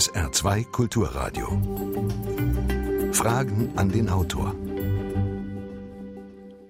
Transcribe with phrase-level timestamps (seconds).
[0.00, 1.46] SR2 Kulturradio.
[3.12, 4.54] Fragen an den Autor.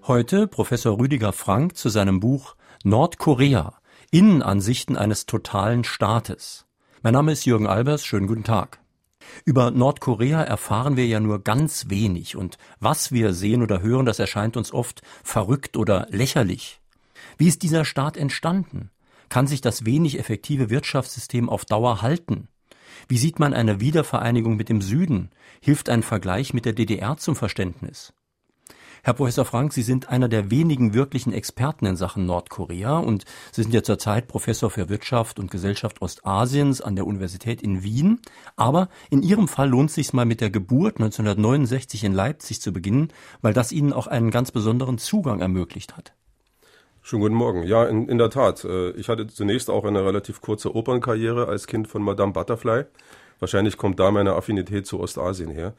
[0.04, 3.79] Heute Professor Rüdiger Frank zu seinem Buch Nordkorea.
[4.11, 6.66] Innenansichten eines totalen Staates.
[7.03, 8.04] Mein Name ist Jürgen Albers.
[8.04, 8.80] Schönen guten Tag.
[9.44, 14.19] Über Nordkorea erfahren wir ja nur ganz wenig und was wir sehen oder hören, das
[14.19, 16.80] erscheint uns oft verrückt oder lächerlich.
[17.38, 18.91] Wie ist dieser Staat entstanden?
[19.28, 22.48] Kann sich das wenig effektive Wirtschaftssystem auf Dauer halten?
[23.09, 25.31] Wie sieht man eine Wiedervereinigung mit dem Süden?
[25.61, 28.12] Hilft ein Vergleich mit der DDR zum Verständnis?
[29.03, 33.62] Herr Professor Frank, Sie sind einer der wenigen wirklichen Experten in Sachen Nordkorea und Sie
[33.62, 38.21] sind ja zurzeit Professor für Wirtschaft und Gesellschaft Ostasiens an der Universität in Wien.
[38.57, 42.73] Aber in Ihrem Fall lohnt es sich mal mit der Geburt 1969 in Leipzig zu
[42.73, 43.09] beginnen,
[43.41, 46.12] weil das Ihnen auch einen ganz besonderen Zugang ermöglicht hat.
[47.03, 47.63] Schönen guten Morgen.
[47.63, 48.65] Ja, in, in der Tat.
[48.65, 52.85] Äh, ich hatte zunächst auch eine relativ kurze Opernkarriere als Kind von Madame Butterfly.
[53.39, 55.73] Wahrscheinlich kommt da meine Affinität zu Ostasien her.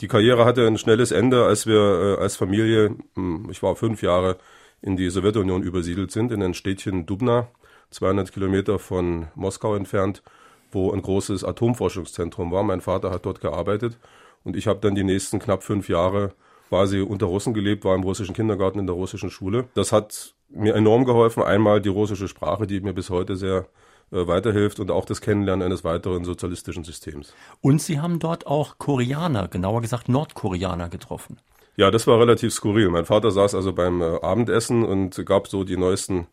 [0.00, 4.02] Die Karriere hatte ein schnelles Ende, als wir äh, als Familie, hm, ich war fünf
[4.02, 4.38] Jahre,
[4.80, 7.48] in die Sowjetunion übersiedelt sind, in ein Städtchen Dubna,
[7.90, 10.22] 200 Kilometer von Moskau entfernt,
[10.70, 12.62] wo ein großes Atomforschungszentrum war.
[12.62, 13.98] Mein Vater hat dort gearbeitet
[14.44, 16.34] und ich habe dann die nächsten knapp fünf Jahre
[16.68, 19.64] quasi unter Russen gelebt, war im russischen Kindergarten in der russischen Schule.
[19.74, 21.42] Das hat mir enorm geholfen.
[21.42, 23.66] Einmal die russische Sprache, die mir bis heute sehr
[24.10, 27.34] äh, weiterhilft und auch das Kennenlernen eines weiteren sozialistischen Systems.
[27.60, 31.38] Und Sie haben dort auch Koreaner, genauer gesagt Nordkoreaner getroffen.
[31.76, 32.88] Ja, das war relativ skurril.
[32.88, 36.26] Mein Vater saß also beim äh, Abendessen und gab so die neuesten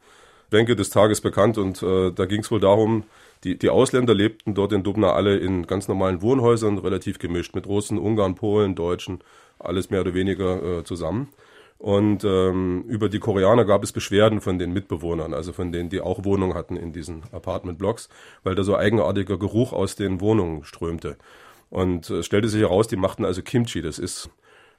[0.49, 3.03] Bänke des Tages bekannt und äh, da ging es wohl darum,
[3.43, 7.67] die, die Ausländer lebten dort in Dubna alle in ganz normalen Wohnhäusern, relativ gemischt, mit
[7.67, 9.19] Russen, Ungarn, Polen, Deutschen,
[9.59, 11.27] alles mehr oder weniger äh, zusammen.
[11.77, 16.01] Und ähm, über die Koreaner gab es Beschwerden von den Mitbewohnern, also von denen, die
[16.01, 18.09] auch Wohnungen hatten in diesen Apartmentblocks,
[18.43, 21.17] weil da so eigenartiger Geruch aus den Wohnungen strömte.
[21.69, 23.81] Und es äh, stellte sich heraus, die machten also Kimchi.
[23.81, 24.29] Das ist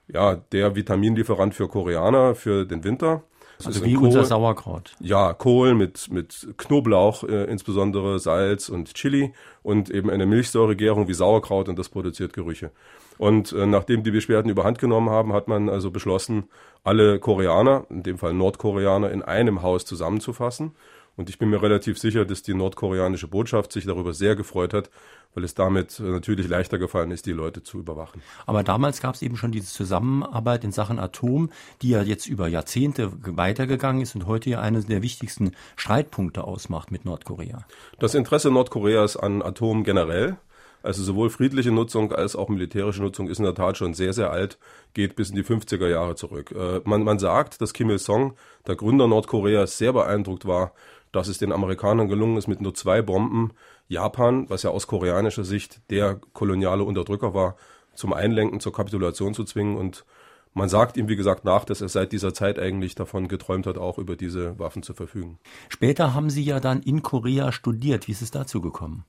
[0.07, 3.23] ja der Vitaminlieferant für Koreaner für den Winter.
[3.57, 4.95] Das also wie Kohl, unser Sauerkraut.
[4.99, 9.33] Ja, Kohl mit, mit Knoblauch, äh, insbesondere Salz und Chili
[9.63, 12.71] und eben eine Milchsäuregärung wie Sauerkraut und das produziert Gerüche.
[13.17, 16.45] Und äh, nachdem die Beschwerden überhand genommen haben, hat man also beschlossen,
[16.83, 20.71] alle Koreaner, in dem Fall Nordkoreaner, in einem Haus zusammenzufassen.
[21.17, 24.91] Und ich bin mir relativ sicher, dass die nordkoreanische Botschaft sich darüber sehr gefreut hat,
[25.33, 28.21] weil es damit äh, natürlich leichter gefallen ist, die Leute zu überwachen.
[28.45, 31.49] Aber damals gab es eben schon diese Zusammenarbeit in Sachen Atom,
[31.81, 36.91] die ja jetzt über Jahrzehnte weitergegangen ist und heute ja eines der wichtigsten Streitpunkte ausmacht
[36.91, 37.65] mit Nordkorea.
[37.97, 40.37] Das Interesse Nordkoreas an Atom generell
[40.83, 44.31] also sowohl friedliche Nutzung als auch militärische Nutzung ist in der Tat schon sehr, sehr
[44.31, 44.57] alt,
[44.93, 46.51] geht bis in die 50er Jahre zurück.
[46.51, 48.33] Äh, man, man sagt, dass Kim Il-sung,
[48.67, 50.73] der Gründer Nordkoreas, sehr beeindruckt war,
[51.11, 53.51] dass es den Amerikanern gelungen ist, mit nur zwei Bomben
[53.87, 57.55] Japan, was ja aus koreanischer Sicht der koloniale Unterdrücker war,
[57.93, 59.77] zum Einlenken, zur Kapitulation zu zwingen.
[59.77, 60.05] Und
[60.53, 63.77] man sagt ihm, wie gesagt, nach, dass er seit dieser Zeit eigentlich davon geträumt hat,
[63.77, 65.39] auch über diese Waffen zu verfügen.
[65.69, 68.07] Später haben Sie ja dann in Korea studiert.
[68.07, 69.05] Wie ist es dazu gekommen?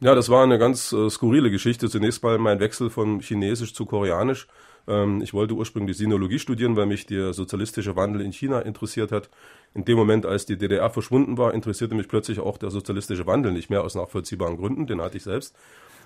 [0.00, 1.88] Ja, das war eine ganz äh, skurrile Geschichte.
[1.88, 4.46] Zunächst mal mein Wechsel von Chinesisch zu Koreanisch.
[4.86, 9.30] Ähm, ich wollte ursprünglich Sinologie studieren, weil mich der sozialistische Wandel in China interessiert hat.
[9.72, 13.52] In dem Moment, als die DDR verschwunden war, interessierte mich plötzlich auch der sozialistische Wandel
[13.52, 14.86] nicht mehr aus nachvollziehbaren Gründen.
[14.86, 15.56] Den hatte ich selbst.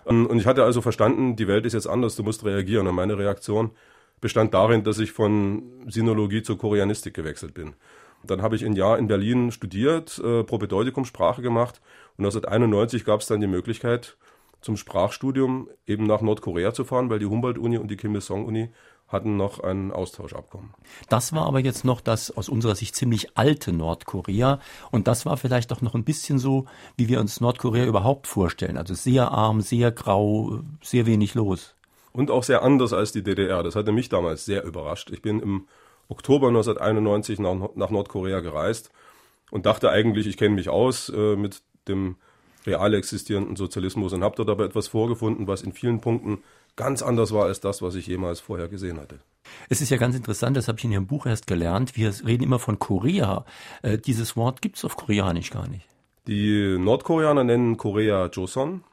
[0.06, 2.86] Ähm, und ich hatte also verstanden, die Welt ist jetzt anders, du musst reagieren.
[2.86, 3.72] Und meine Reaktion
[4.20, 7.74] bestand darin, dass ich von Sinologie zur Koreanistik gewechselt bin.
[8.22, 11.80] Dann habe ich ein Jahr in Berlin studiert, äh, Propedeutikum Sprache gemacht
[12.16, 14.16] und 1991 gab es dann die Möglichkeit,
[14.60, 18.70] zum Sprachstudium eben nach Nordkorea zu fahren, weil die Humboldt-Uni und die Kim Il-sung-Uni
[19.08, 20.70] hatten noch ein Austauschabkommen.
[21.08, 24.60] Das war aber jetzt noch das aus unserer Sicht ziemlich alte Nordkorea
[24.90, 26.66] und das war vielleicht auch noch ein bisschen so,
[26.96, 28.76] wie wir uns Nordkorea überhaupt vorstellen.
[28.76, 31.74] Also sehr arm, sehr grau, sehr wenig los.
[32.12, 33.62] Und auch sehr anders als die DDR.
[33.62, 35.10] Das hatte mich damals sehr überrascht.
[35.10, 35.66] Ich bin im
[36.10, 38.90] Oktober 1991 nach, nach Nordkorea gereist
[39.50, 42.16] und dachte eigentlich, ich kenne mich aus äh, mit dem
[42.66, 46.42] real existierenden Sozialismus und habe dort aber etwas vorgefunden, was in vielen Punkten
[46.76, 49.20] ganz anders war als das, was ich jemals vorher gesehen hatte.
[49.68, 51.96] Es ist ja ganz interessant, das habe ich in Ihrem Buch erst gelernt.
[51.96, 53.44] Wir reden immer von Korea.
[53.82, 55.86] Äh, dieses Wort gibt es auf Koreanisch gar nicht.
[56.26, 58.84] Die Nordkoreaner nennen Korea Joseon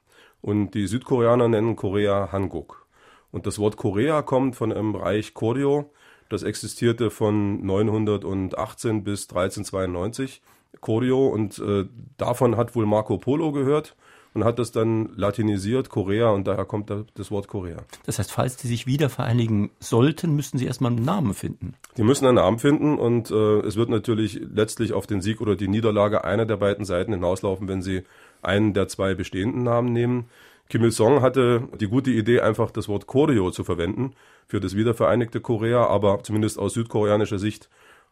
[0.42, 2.88] und die Südkoreaner nennen Korea Hanguk.
[3.32, 5.92] Und das Wort Korea kommt von einem Reich Koryo,
[6.30, 10.42] das existierte von 918 bis 1392,
[10.82, 11.86] Koryo, und äh,
[12.18, 13.96] davon hat wohl Marco Polo gehört
[14.38, 17.78] und hat das dann latinisiert, Korea, und daher kommt das Wort Korea.
[18.06, 21.74] Das heißt, falls die sich wieder vereinigen sollten, müssten sie erstmal einen Namen finden.
[21.98, 25.56] Die müssen einen Namen finden und äh, es wird natürlich letztlich auf den Sieg oder
[25.56, 28.04] die Niederlage einer der beiden Seiten hinauslaufen, wenn sie
[28.44, 30.26] einen der zwei bestehenden Namen nehmen.
[30.70, 34.14] Kim Il-sung hatte die gute Idee, einfach das Wort Koryo zu verwenden
[34.48, 37.70] für das wiedervereinigte Korea, aber zumindest aus südkoreanischer Sicht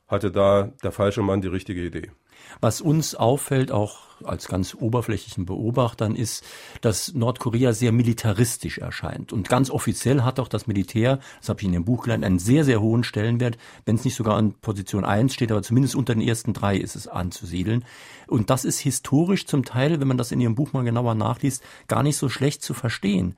[0.07, 2.11] hatte da der falsche Mann die richtige Idee.
[2.61, 6.43] Was uns auffällt, auch als ganz oberflächlichen Beobachtern, ist,
[6.81, 9.33] dass Nordkorea sehr militaristisch erscheint.
[9.33, 12.39] Und ganz offiziell hat auch das Militär, das habe ich in dem Buch gelernt, einen
[12.39, 13.57] sehr, sehr hohen Stellenwert.
[13.85, 16.95] Wenn es nicht sogar an Position 1 steht, aber zumindest unter den ersten drei ist
[16.95, 17.83] es anzusiedeln.
[18.27, 21.63] Und das ist historisch zum Teil, wenn man das in Ihrem Buch mal genauer nachliest,
[21.87, 23.35] gar nicht so schlecht zu verstehen.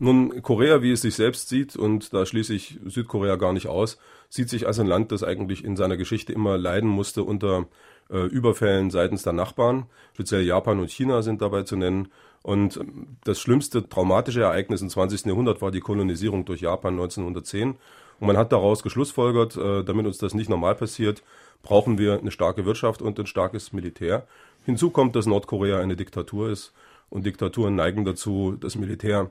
[0.00, 3.98] Nun, Korea, wie es sich selbst sieht, und da schließe ich Südkorea gar nicht aus,
[4.28, 7.66] sieht sich als ein Land, das eigentlich in seiner Geschichte immer leiden musste unter
[8.10, 9.86] äh, Überfällen seitens der Nachbarn.
[10.14, 12.08] Speziell Japan und China sind dabei zu nennen.
[12.42, 15.26] Und ähm, das schlimmste traumatische Ereignis im 20.
[15.26, 17.76] Jahrhundert war die Kolonisierung durch Japan 1910.
[18.20, 21.22] Und man hat daraus geschlussfolgert, äh, damit uns das nicht normal passiert,
[21.62, 24.26] brauchen wir eine starke Wirtschaft und ein starkes Militär.
[24.64, 26.72] Hinzu kommt, dass Nordkorea eine Diktatur ist
[27.10, 29.30] und Diktaturen neigen dazu, das Militär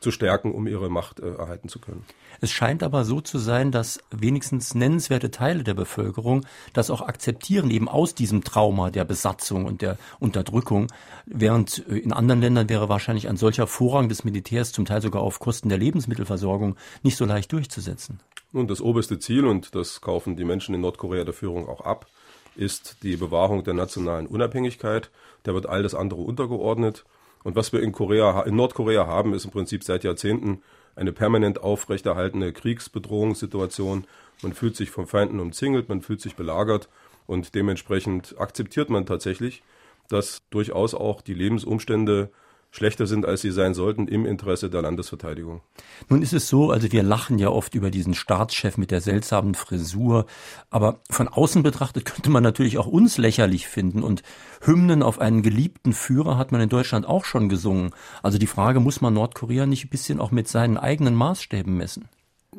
[0.00, 2.04] zu stärken, um ihre Macht äh, erhalten zu können.
[2.40, 7.70] Es scheint aber so zu sein, dass wenigstens nennenswerte Teile der Bevölkerung das auch akzeptieren,
[7.70, 10.88] eben aus diesem Trauma der Besatzung und der Unterdrückung,
[11.24, 15.22] während äh, in anderen Ländern wäre wahrscheinlich ein solcher Vorrang des Militärs zum Teil sogar
[15.22, 18.20] auf Kosten der Lebensmittelversorgung nicht so leicht durchzusetzen.
[18.52, 22.06] Nun, das oberste Ziel, und das kaufen die Menschen in Nordkorea der Führung auch ab,
[22.54, 25.10] ist die Bewahrung der nationalen Unabhängigkeit.
[25.42, 27.04] Da wird all das andere untergeordnet.
[27.46, 30.64] Und was wir in Korea, in Nordkorea haben, ist im Prinzip seit Jahrzehnten
[30.96, 34.04] eine permanent aufrechterhaltene Kriegsbedrohungssituation.
[34.42, 36.88] Man fühlt sich vom Feinden umzingelt, man fühlt sich belagert
[37.24, 39.62] und dementsprechend akzeptiert man tatsächlich,
[40.08, 42.30] dass durchaus auch die Lebensumstände
[42.70, 45.62] schlechter sind, als sie sein sollten im Interesse der Landesverteidigung.
[46.08, 49.54] Nun ist es so, also wir lachen ja oft über diesen Staatschef mit der seltsamen
[49.54, 50.26] Frisur,
[50.70, 54.22] aber von außen betrachtet könnte man natürlich auch uns lächerlich finden und
[54.60, 57.90] Hymnen auf einen geliebten Führer hat man in Deutschland auch schon gesungen.
[58.22, 62.08] Also die Frage, muss man Nordkorea nicht ein bisschen auch mit seinen eigenen Maßstäben messen?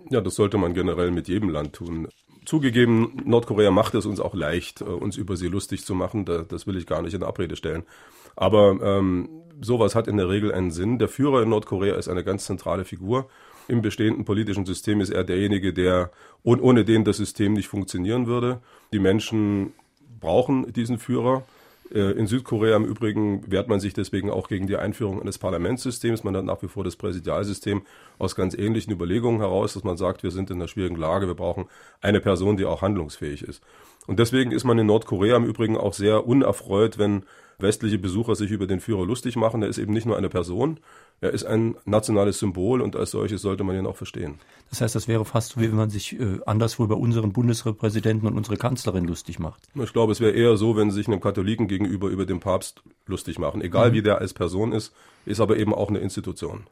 [0.09, 2.07] Ja, das sollte man generell mit jedem Land tun.
[2.45, 6.23] Zugegeben, Nordkorea macht es uns auch leicht, äh, uns über sie lustig zu machen.
[6.23, 7.83] Das will ich gar nicht in Abrede stellen.
[8.37, 9.27] Aber ähm,
[9.59, 10.99] sowas hat in der Regel einen Sinn.
[10.99, 13.27] Der Führer in Nordkorea ist eine ganz zentrale Figur.
[13.67, 16.11] Im bestehenden politischen System ist er derjenige, der
[16.43, 18.61] ohne den das System nicht funktionieren würde.
[18.93, 19.73] Die Menschen
[20.21, 21.43] brauchen diesen Führer.
[21.93, 26.23] Äh, in Südkorea im Übrigen wehrt man sich deswegen auch gegen die Einführung eines Parlamentssystems.
[26.23, 27.81] Man hat nach wie vor das Präsidialsystem
[28.19, 31.35] aus ganz ähnlichen Überlegungen heraus, dass man sagt, wir sind in einer schwierigen Lage, wir
[31.35, 31.65] brauchen
[32.01, 33.63] eine Person, die auch handlungsfähig ist.
[34.05, 37.23] Und deswegen ist man in Nordkorea im Übrigen auch sehr unerfreut, wenn
[37.59, 39.63] westliche Besucher sich über den Führer lustig machen.
[39.63, 40.79] Er ist eben nicht nur eine Person,
[41.21, 44.35] er ist ein nationales Symbol und als solches sollte man ihn auch verstehen.
[44.69, 48.27] Das heißt, das wäre fast so, wie wenn man sich äh, anderswo über unseren Bundespräsidenten
[48.27, 49.63] und unsere Kanzlerin lustig macht.
[49.73, 52.83] Ich glaube, es wäre eher so, wenn sie sich einem Katholiken gegenüber über den Papst
[53.07, 53.61] lustig machen.
[53.61, 53.93] Egal mhm.
[53.95, 54.93] wie der als Person ist,
[55.25, 56.65] ist aber eben auch eine Institution.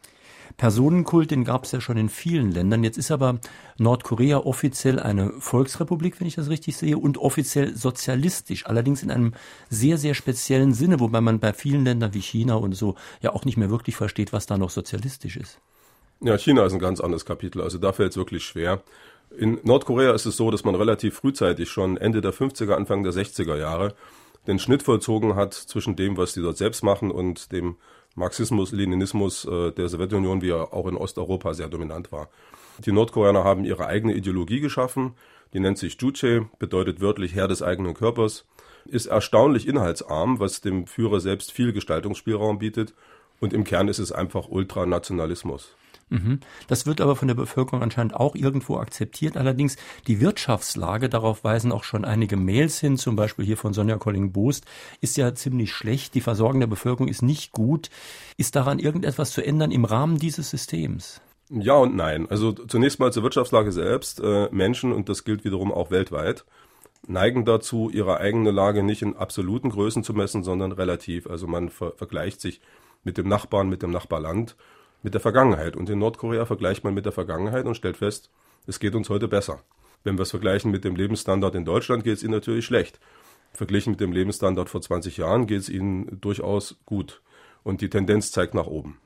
[0.57, 2.83] Personenkult, den gab es ja schon in vielen Ländern.
[2.83, 3.39] Jetzt ist aber
[3.77, 9.33] Nordkorea offiziell eine Volksrepublik, wenn ich das richtig sehe, und offiziell sozialistisch, allerdings in einem
[9.69, 13.45] sehr, sehr speziellen Sinne, wobei man bei vielen Ländern wie China und so ja auch
[13.45, 15.59] nicht mehr wirklich versteht, was da noch sozialistisch ist.
[16.21, 18.81] Ja, China ist ein ganz anderes Kapitel, also da fällt es wirklich schwer.
[19.38, 23.12] In Nordkorea ist es so, dass man relativ frühzeitig schon Ende der 50er, Anfang der
[23.12, 23.94] 60er Jahre
[24.48, 27.77] den Schnitt vollzogen hat zwischen dem, was die dort selbst machen und dem
[28.15, 32.29] Marxismus, Leninismus äh, der Sowjetunion, wie er auch in Osteuropa sehr dominant war.
[32.79, 35.15] Die Nordkoreaner haben ihre eigene Ideologie geschaffen,
[35.53, 38.45] die nennt sich Juche, bedeutet wörtlich Herr des eigenen Körpers,
[38.86, 42.93] ist erstaunlich inhaltsarm, was dem Führer selbst viel Gestaltungsspielraum bietet
[43.39, 45.75] und im Kern ist es einfach Ultranationalismus.
[46.09, 46.39] Mhm.
[46.67, 49.38] Das wird aber von der Bevölkerung anscheinend auch irgendwo akzeptiert.
[49.38, 49.75] Allerdings
[50.07, 54.65] die Wirtschaftslage, darauf weisen auch schon einige Mails hin, zum Beispiel hier von Sonja Colling-Boost,
[55.01, 56.13] ist ja ziemlich schlecht.
[56.13, 57.89] Die Versorgung der Bevölkerung ist nicht gut.
[58.38, 61.21] Ist daran irgendetwas zu ändern im Rahmen dieses Systems?
[61.50, 62.27] Ja und nein.
[62.29, 64.19] Also zunächst mal zur Wirtschaftslage selbst.
[64.19, 66.45] Äh, Menschen, und das gilt wiederum auch weltweit,
[67.07, 71.27] neigen dazu, ihre eigene Lage nicht in absoluten Größen zu messen, sondern relativ.
[71.27, 72.62] Also man ver vergleicht sich
[73.03, 74.55] mit dem Nachbarn, mit dem Nachbarland
[75.05, 75.75] mit der Vergangenheit.
[75.75, 78.31] Und in Nordkorea vergleicht man mit der Vergangenheit und stellt fest,
[78.65, 79.62] es geht uns heute besser.
[80.03, 83.00] Wenn wir es vergleichen mit dem Lebensstandard in Deutschland, geht es ihnen natürlich schlecht.
[83.53, 87.21] Verglichen mit dem Lebensstandard vor 20 Jahren geht es ihnen durchaus gut.
[87.63, 88.97] Und die Tendenz zeigt nach oben.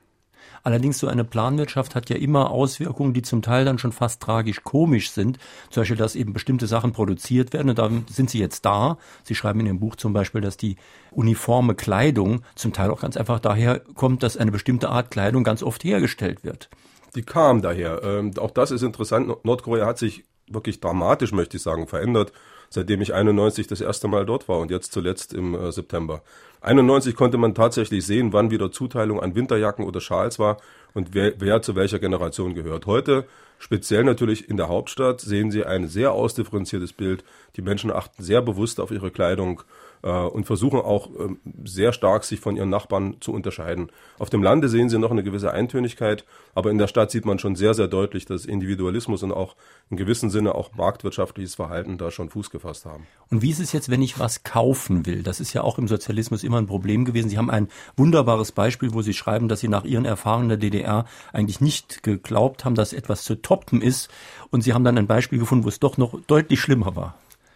[0.63, 4.63] Allerdings so eine Planwirtschaft hat ja immer Auswirkungen, die zum Teil dann schon fast tragisch
[4.63, 5.38] komisch sind.
[5.70, 8.98] Zum Beispiel, dass eben bestimmte Sachen produziert werden und dann sind sie jetzt da.
[9.24, 10.75] Sie schreiben in Ihrem Buch zum Beispiel, dass die
[11.12, 15.63] uniforme Kleidung zum Teil auch ganz einfach daher kommt, dass eine bestimmte Art Kleidung ganz
[15.63, 16.70] oft hergestellt wird.
[17.16, 18.01] Die kam daher.
[18.04, 19.44] Ähm, auch das ist interessant.
[19.44, 22.32] Nordkorea hat sich wirklich dramatisch, möchte ich sagen, verändert
[22.70, 26.22] seitdem ich 91 das erste Mal dort war und jetzt zuletzt im äh, September.
[26.62, 30.58] 91 konnte man tatsächlich sehen, wann wieder Zuteilung an Winterjacken oder Schals war
[30.94, 32.86] und wer, wer zu welcher Generation gehört.
[32.86, 33.26] Heute,
[33.60, 37.24] speziell natürlich in der Hauptstadt, sehen Sie ein sehr ausdifferenziertes Bild.
[37.56, 39.64] Die Menschen achten sehr bewusst auf ihre Kleidung
[40.08, 43.91] und versuchen auch ähm, sehr stark sich von ihren Nachbarn zu unterscheiden.
[44.18, 46.25] Auf dem Lande sehen Sie noch eine gewisse Eintönigkeit,
[46.56, 49.56] aber in der Stadt sieht man schon sehr, sehr deutlich, dass Individualismus und auch
[49.89, 53.08] in gewissem Sinne auch marktwirtschaftliches Verhalten da schon Fuß gefasst haben.
[53.29, 55.24] Und wie ist es jetzt, wenn ich was kaufen will?
[55.24, 57.29] Das ist ja auch im Sozialismus immer ein Problem gewesen.
[57.29, 61.06] Sie haben ein wunderbares Beispiel, wo Sie schreiben, dass Sie nach Ihren Erfahrungen der DDR
[61.34, 64.10] eigentlich nicht geglaubt haben, dass etwas zu toppen ist.
[64.50, 67.15] Und Sie haben dann ein Beispiel gefunden, wo es doch noch deutlich schlimmer war.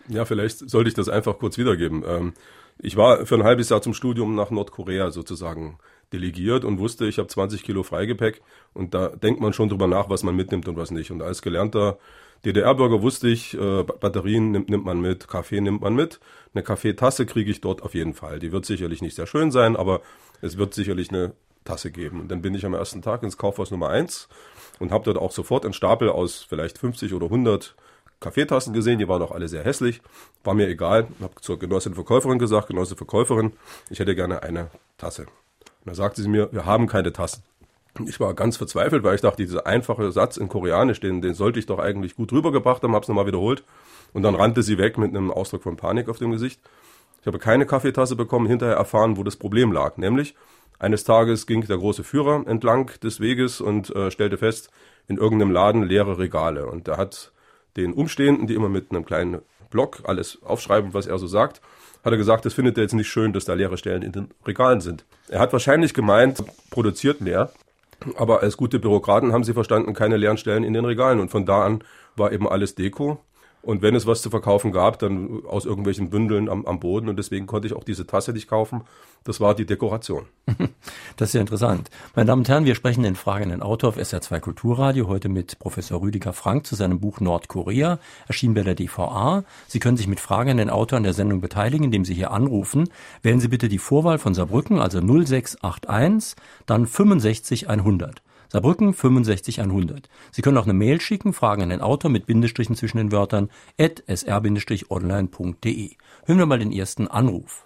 [0.10, 2.03] Ja, vielleicht sollte ich das einfach kurz wiedergeben.
[2.05, 2.33] Ähm,
[2.79, 5.77] ich war für ein halbes Jahr zum Studium nach Nordkorea sozusagen
[6.12, 8.41] delegiert und wusste, ich habe 20 Kilo Freigepäck
[8.74, 11.12] und da denkt man schon drüber nach, was man mitnimmt und was nicht.
[11.12, 11.98] Und als gelernter
[12.45, 16.19] DDR-Bürger wusste ich, äh, Batterien nimmt, nimmt man mit, Kaffee nimmt man mit.
[16.53, 18.39] Eine Kaffeetasse kriege ich dort auf jeden Fall.
[18.39, 20.01] Die wird sicherlich nicht sehr schön sein, aber
[20.41, 21.33] es wird sicherlich eine
[21.63, 22.19] Tasse geben.
[22.19, 24.27] Und dann bin ich am ersten Tag ins Kaufhaus Nummer eins
[24.79, 27.75] und habe dort auch sofort einen Stapel aus vielleicht 50 oder 100
[28.24, 30.01] Kaffeetassen gesehen, die waren auch alle sehr hässlich.
[30.44, 31.08] War mir egal.
[31.22, 33.53] Habe zur Genossin Verkäuferin gesagt, Genosse Verkäuferin,
[33.89, 35.24] ich hätte gerne eine Tasse.
[35.24, 35.30] Und
[35.86, 37.44] da sagte sie mir, wir haben keine Tassen.
[38.08, 41.60] Ich war ganz verzweifelt, weil ich dachte, dieser einfache Satz in Koreanisch, den, den sollte
[41.60, 43.63] ich doch eigentlich gut rübergebracht haben, habe es nochmal wiederholt.
[44.13, 46.60] Und dann rannte sie weg mit einem Ausdruck von Panik auf dem Gesicht.
[47.22, 49.98] Ich habe keine Kaffeetasse bekommen, hinterher erfahren, wo das Problem lag.
[49.98, 50.36] Nämlich,
[50.80, 54.72] eines Tages ging der große Führer entlang des Weges und äh, stellte fest,
[55.08, 56.65] in irgendeinem Laden leere Regale.
[56.65, 57.32] Und er hat
[57.77, 61.62] den Umstehenden, die immer mit einem kleinen Block alles aufschreiben, was er so sagt,
[62.03, 64.30] hat er gesagt, das findet er jetzt nicht schön, dass da leere Stellen in den
[64.46, 65.06] Regalen sind.
[65.30, 67.51] Er hat wahrscheinlich gemeint, produziert mehr,
[68.18, 71.20] aber als gute Bürokraten haben sie verstanden, keine leeren Stellen in den Regalen.
[71.20, 71.84] Und von da an
[72.15, 73.20] war eben alles Deko.
[73.63, 77.08] Und wenn es was zu verkaufen gab, dann aus irgendwelchen Bündeln am, am Boden.
[77.08, 78.82] Und deswegen konnte ich auch diese Tasse nicht kaufen.
[79.24, 80.25] Das war die Dekoration.
[81.15, 81.89] Das ist ja interessant.
[82.15, 86.01] Meine Damen und Herren, wir sprechen den fragenden Autor auf SR2 Kulturradio heute mit Professor
[86.01, 89.43] Rüdiger Frank zu seinem Buch Nordkorea, erschienen bei der DVA.
[89.67, 92.32] Sie können sich mit Fragen an den Autor an der Sendung beteiligen, indem Sie hier
[92.32, 92.89] anrufen.
[93.22, 98.24] Wählen Sie bitte die Vorwahl von Saarbrücken, also 0681, dann 65 100.
[98.53, 100.10] Saarbrücken 65 100.
[100.29, 103.50] Sie können auch eine Mail schicken, Fragen an den Autor mit Bindestrichen zwischen den Wörtern
[103.79, 105.89] at sr-online.de.
[106.27, 107.65] Hören wir mal den ersten Anruf.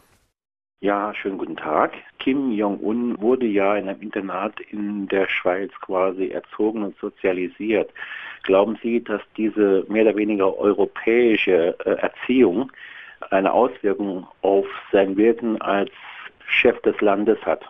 [0.79, 1.91] Ja, schönen guten Tag.
[2.19, 7.91] Kim Jong-un wurde ja in einem Internat in der Schweiz quasi erzogen und sozialisiert.
[8.43, 12.71] Glauben Sie, dass diese mehr oder weniger europäische äh, Erziehung
[13.29, 15.91] eine Auswirkung auf sein Wirken als
[16.47, 17.65] Chef des Landes hat?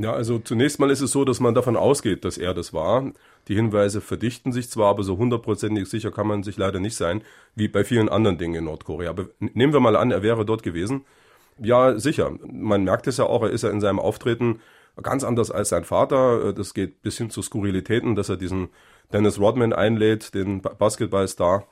[0.00, 3.12] Ja, also zunächst mal ist es so, dass man davon ausgeht, dass er das war.
[3.48, 7.22] Die Hinweise verdichten sich zwar, aber so hundertprozentig sicher kann man sich leider nicht sein,
[7.56, 9.10] wie bei vielen anderen Dingen in Nordkorea.
[9.10, 11.04] Aber nehmen wir mal an, er wäre dort gewesen.
[11.58, 12.30] Ja, sicher.
[12.46, 14.60] Man merkt es ja auch, er ist ja in seinem Auftreten
[15.02, 16.52] ganz anders als sein Vater.
[16.52, 18.68] Das geht bis hin zu Skurrilitäten, dass er diesen
[19.12, 21.66] Dennis Rodman einlädt, den Basketballstar.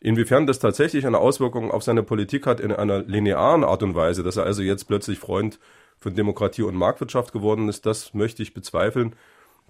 [0.00, 4.24] Inwiefern das tatsächlich eine Auswirkung auf seine Politik hat in einer linearen Art und Weise,
[4.24, 5.60] dass er also jetzt plötzlich Freund
[6.00, 9.14] von Demokratie und Marktwirtschaft geworden ist, das möchte ich bezweifeln.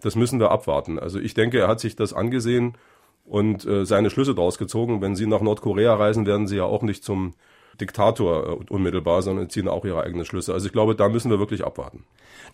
[0.00, 0.98] Das müssen wir abwarten.
[0.98, 2.76] Also ich denke, er hat sich das angesehen
[3.24, 5.00] und äh, seine Schlüsse daraus gezogen.
[5.00, 7.34] Wenn Sie nach Nordkorea reisen, werden Sie ja auch nicht zum
[7.80, 10.52] Diktator äh, unmittelbar, sondern ziehen auch ihre eigenen Schlüsse.
[10.52, 12.04] Also ich glaube, da müssen wir wirklich abwarten.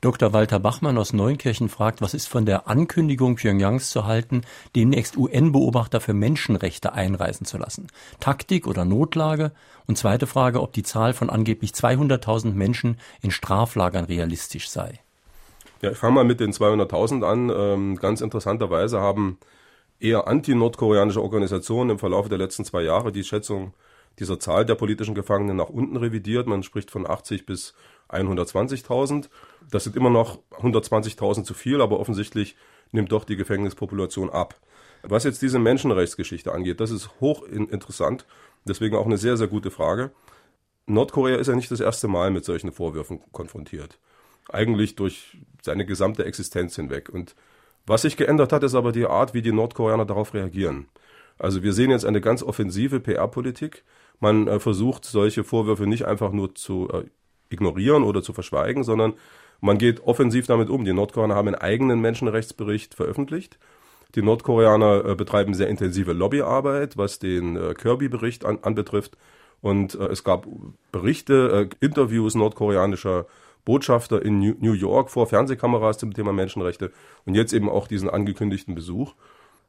[0.01, 0.33] Dr.
[0.33, 4.43] Walter Bachmann aus Neunkirchen fragt, was ist von der Ankündigung Pyongyangs zu halten,
[4.75, 7.89] demnächst UN-Beobachter für Menschenrechte einreisen zu lassen?
[8.21, 9.53] Taktik oder Notlage?
[9.87, 15.01] Und zweite Frage, ob die Zahl von angeblich 200.000 Menschen in Straflagern realistisch sei.
[15.83, 17.53] Ja, ich fange mal mit den 200.000 an.
[17.55, 19.39] Ähm, ganz interessanterweise haben
[20.01, 23.75] eher anti-nordkoreanische Organisationen im Verlauf der letzten zwei Jahre die Schätzung
[24.19, 26.47] dieser Zahl der politischen Gefangenen nach unten revidiert.
[26.47, 27.75] Man spricht von 80 bis
[28.09, 29.29] 120.000.
[29.71, 32.57] Das sind immer noch 120.000 zu viel, aber offensichtlich
[32.93, 34.55] nimmt doch die Gefängnispopulation ab.
[35.03, 38.27] Was jetzt diese Menschenrechtsgeschichte angeht, das ist hoch interessant.
[38.67, 40.13] Deswegen auch eine sehr, sehr gute Frage.
[40.87, 43.99] Nordkorea ist ja nicht das erste Mal mit solchen Vorwürfen konfrontiert.
[44.51, 47.09] Eigentlich durch seine gesamte Existenz hinweg.
[47.09, 47.35] Und
[47.87, 50.87] was sich geändert hat, ist aber die Art, wie die Nordkoreaner darauf reagieren.
[51.39, 53.85] Also wir sehen jetzt eine ganz offensive PR-Politik.
[54.21, 57.05] Man äh, versucht solche Vorwürfe nicht einfach nur zu äh,
[57.51, 59.15] ignorieren oder zu verschweigen, sondern
[59.61, 60.85] man geht offensiv damit um.
[60.85, 63.59] Die Nordkoreaner haben einen eigenen Menschenrechtsbericht veröffentlicht.
[64.15, 69.17] Die Nordkoreaner äh, betreiben sehr intensive Lobbyarbeit, was den äh, Kirby-Bericht an, anbetrifft.
[69.61, 70.47] Und äh, es gab
[70.93, 73.27] Berichte, äh, Interviews nordkoreanischer
[73.65, 76.93] Botschafter in New York vor Fernsehkameras zum Thema Menschenrechte
[77.25, 79.15] und jetzt eben auch diesen angekündigten Besuch.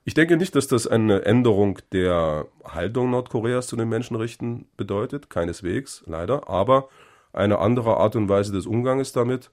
[0.07, 6.03] Ich denke nicht, dass das eine Änderung der Haltung Nordkoreas zu den Menschenrechten bedeutet, keineswegs,
[6.05, 6.89] leider, aber
[7.33, 9.50] eine andere Art und Weise des Umganges damit.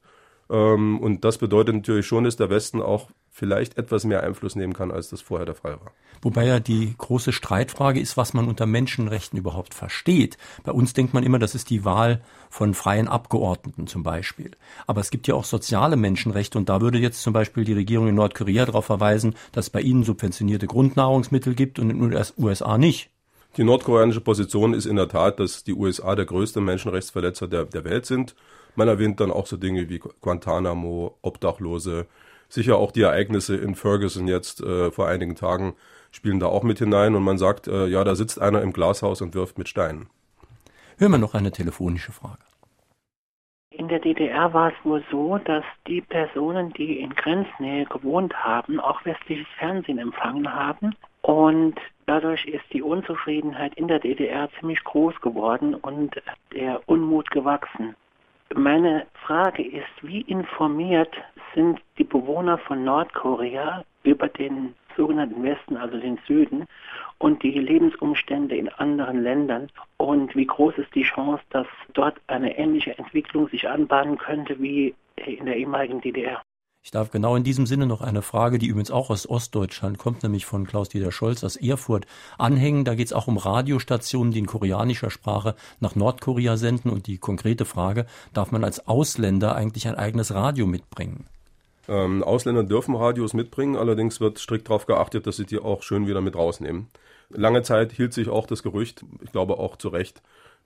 [0.53, 4.75] Ähm, und das bedeutet natürlich schon, dass der Westen auch vielleicht etwas mehr Einfluss nehmen
[4.75, 5.93] kann, als das vorher der Fall war.
[6.21, 10.37] Wobei ja die große Streitfrage ist, was man unter Menschenrechten überhaupt versteht.
[10.63, 14.53] Bei uns denkt man immer, das ist die Wahl von freien Abgeordneten zum Beispiel.
[14.87, 18.09] Aber es gibt ja auch soziale Menschenrechte und da würde jetzt zum Beispiel die Regierung
[18.09, 22.77] in Nordkorea darauf verweisen, dass es bei ihnen subventionierte Grundnahrungsmittel gibt und in den USA
[22.77, 23.09] nicht.
[23.57, 27.85] Die nordkoreanische Position ist in der Tat, dass die USA der größte Menschenrechtsverletzer der, der
[27.85, 28.35] Welt sind.
[28.75, 32.07] Man erwähnt dann auch so Dinge wie Guantanamo, Obdachlose,
[32.49, 35.75] sicher auch die Ereignisse in Ferguson jetzt äh, vor einigen Tagen
[36.13, 39.23] spielen da auch mit hinein und man sagt, äh, ja, da sitzt einer im Glashaus
[39.23, 40.09] und wirft mit Steinen.
[40.99, 42.39] Hören wir noch eine telefonische Frage.
[43.71, 48.79] In der DDR war es wohl so, dass die Personen, die in Grenznähe gewohnt haben,
[48.79, 50.95] auch westliches Fernsehen empfangen haben.
[51.23, 51.77] Und
[52.07, 56.15] dadurch ist die Unzufriedenheit in der DDR ziemlich groß geworden und
[56.53, 57.97] der Unmut gewachsen.
[58.55, 61.15] Meine Frage ist, wie informiert
[61.55, 66.67] sind die Bewohner von Nordkorea über den sogenannten Westen, also den Süden,
[67.19, 72.59] und die Lebensumstände in anderen Ländern und wie groß ist die Chance, dass dort eine
[72.59, 76.43] ähnliche Entwicklung sich anbahnen könnte wie in der ehemaligen DDR?
[76.85, 80.25] Ich darf genau in diesem Sinne noch eine Frage, die übrigens auch aus Ostdeutschland kommt,
[80.25, 82.07] nämlich von Klaus-Dieter Scholz aus Erfurt,
[82.39, 82.85] anhängen.
[82.85, 86.91] Da geht es auch um Radiostationen, die in koreanischer Sprache nach Nordkorea senden.
[86.91, 91.27] Und die konkrete Frage, darf man als Ausländer eigentlich ein eigenes Radio mitbringen?
[91.87, 96.09] Ähm, Ausländer dürfen Radios mitbringen, allerdings wird strikt darauf geachtet, dass sie die auch schön
[96.09, 96.89] wieder mit rausnehmen.
[97.31, 100.21] Lange Zeit hielt sich auch das Gerücht, ich glaube auch zu Recht,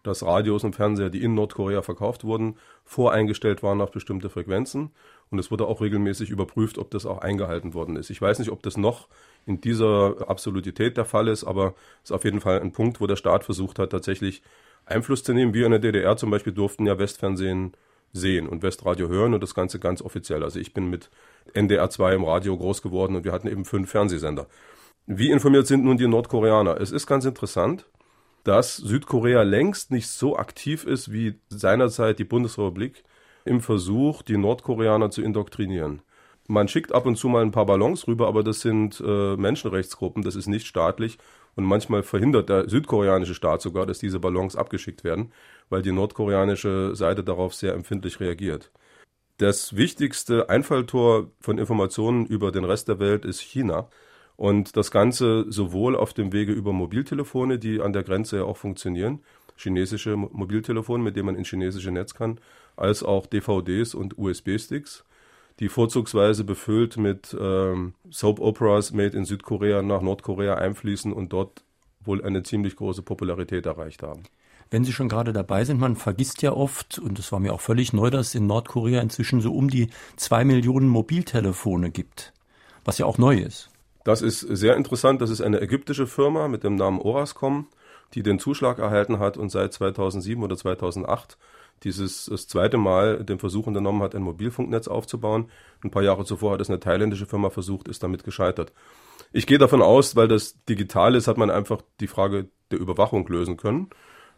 [0.06, 4.90] dass Radios und Fernseher, die in Nordkorea verkauft wurden, voreingestellt waren auf bestimmte Frequenzen.
[5.30, 8.10] Und es wurde auch regelmäßig überprüft, ob das auch eingehalten worden ist.
[8.10, 9.08] Ich weiß nicht, ob das noch
[9.44, 13.06] in dieser Absolutität der Fall ist, aber es ist auf jeden Fall ein Punkt, wo
[13.06, 14.42] der Staat versucht hat, tatsächlich
[14.84, 15.52] Einfluss zu nehmen.
[15.52, 17.72] Wir in der DDR zum Beispiel durften ja Westfernsehen
[18.12, 20.42] sehen und Westradio hören und das Ganze ganz offiziell.
[20.42, 21.10] Also ich bin mit
[21.54, 24.46] NDR 2 im Radio groß geworden und wir hatten eben fünf Fernsehsender.
[25.06, 26.80] Wie informiert sind nun die Nordkoreaner?
[26.80, 27.86] Es ist ganz interessant
[28.46, 33.02] dass Südkorea längst nicht so aktiv ist wie seinerzeit die Bundesrepublik
[33.44, 36.02] im Versuch, die Nordkoreaner zu indoktrinieren.
[36.46, 40.22] Man schickt ab und zu mal ein paar Ballons rüber, aber das sind äh, Menschenrechtsgruppen,
[40.22, 41.18] das ist nicht staatlich
[41.56, 45.32] und manchmal verhindert der südkoreanische Staat sogar, dass diese Ballons abgeschickt werden,
[45.68, 48.70] weil die nordkoreanische Seite darauf sehr empfindlich reagiert.
[49.38, 53.88] Das wichtigste Einfalltor von Informationen über den Rest der Welt ist China.
[54.36, 58.56] Und das Ganze sowohl auf dem Wege über Mobiltelefone, die an der Grenze ja auch
[58.56, 59.20] funktionieren,
[59.56, 62.38] chinesische Mobiltelefone, mit denen man ins chinesische Netz kann,
[62.76, 65.04] als auch DVDs und USB-Sticks,
[65.60, 71.64] die vorzugsweise befüllt mit ähm, Soap-Operas made in Südkorea nach Nordkorea einfließen und dort
[72.04, 74.24] wohl eine ziemlich große Popularität erreicht haben.
[74.70, 77.60] Wenn Sie schon gerade dabei sind, man vergisst ja oft, und es war mir auch
[77.60, 82.32] völlig neu, dass es in Nordkorea inzwischen so um die zwei Millionen Mobiltelefone gibt,
[82.84, 83.70] was ja auch neu ist.
[84.06, 85.20] Das ist sehr interessant.
[85.20, 87.66] Das ist eine ägyptische Firma mit dem Namen Orascom,
[88.14, 91.36] die den Zuschlag erhalten hat und seit 2007 oder 2008
[91.82, 95.50] dieses das zweite Mal den Versuch unternommen hat, ein Mobilfunknetz aufzubauen.
[95.82, 98.72] Ein paar Jahre zuvor hat es eine thailändische Firma versucht, ist damit gescheitert.
[99.32, 103.26] Ich gehe davon aus, weil das digital ist, hat man einfach die Frage der Überwachung
[103.26, 103.90] lösen können,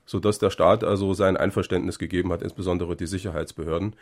[0.07, 3.97] sodass der Staat also sein Einverständnis gegeben hat, insbesondere die Sicherheitsbehörden.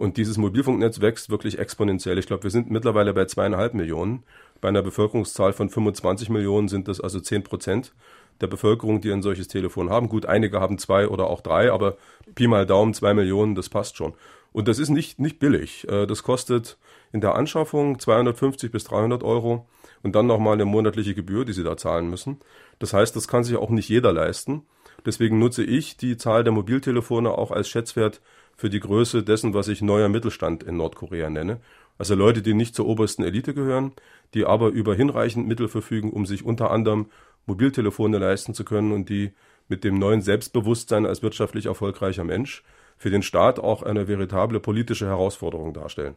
[0.00, 2.16] Und dieses Mobilfunknetz wächst wirklich exponentiell.
[2.16, 4.22] Ich glaube, wir sind mittlerweile bei zweieinhalb Millionen.
[4.60, 7.92] Bei einer Bevölkerungszahl von 25 Millionen sind das also 10 Prozent
[8.40, 10.08] der Bevölkerung, die ein solches Telefon haben.
[10.08, 11.96] Gut, einige haben zwei oder auch drei, aber
[12.34, 14.14] Pi mal Daumen, zwei Millionen, das passt schon.
[14.52, 15.86] Und das ist nicht, nicht billig.
[15.88, 16.78] Äh, das kostet
[17.12, 19.68] in der Anschaffung 250 bis 300 Euro
[20.02, 22.38] und dann nochmal eine monatliche Gebühr, die Sie da zahlen müssen.
[22.78, 24.62] Das heißt, das kann sich auch nicht jeder leisten.
[25.06, 28.20] Deswegen nutze ich die Zahl der Mobiltelefone auch als Schätzwert
[28.56, 31.60] für die Größe dessen, was ich neuer Mittelstand in Nordkorea nenne.
[32.00, 33.92] Also Leute, die nicht zur obersten Elite gehören,
[34.32, 37.10] die aber über hinreichend Mittel verfügen, um sich unter anderem
[37.44, 39.32] Mobiltelefone leisten zu können und die
[39.68, 42.64] mit dem neuen Selbstbewusstsein als wirtschaftlich erfolgreicher Mensch
[42.96, 46.14] für den Staat auch eine veritable politische Herausforderung darstellen.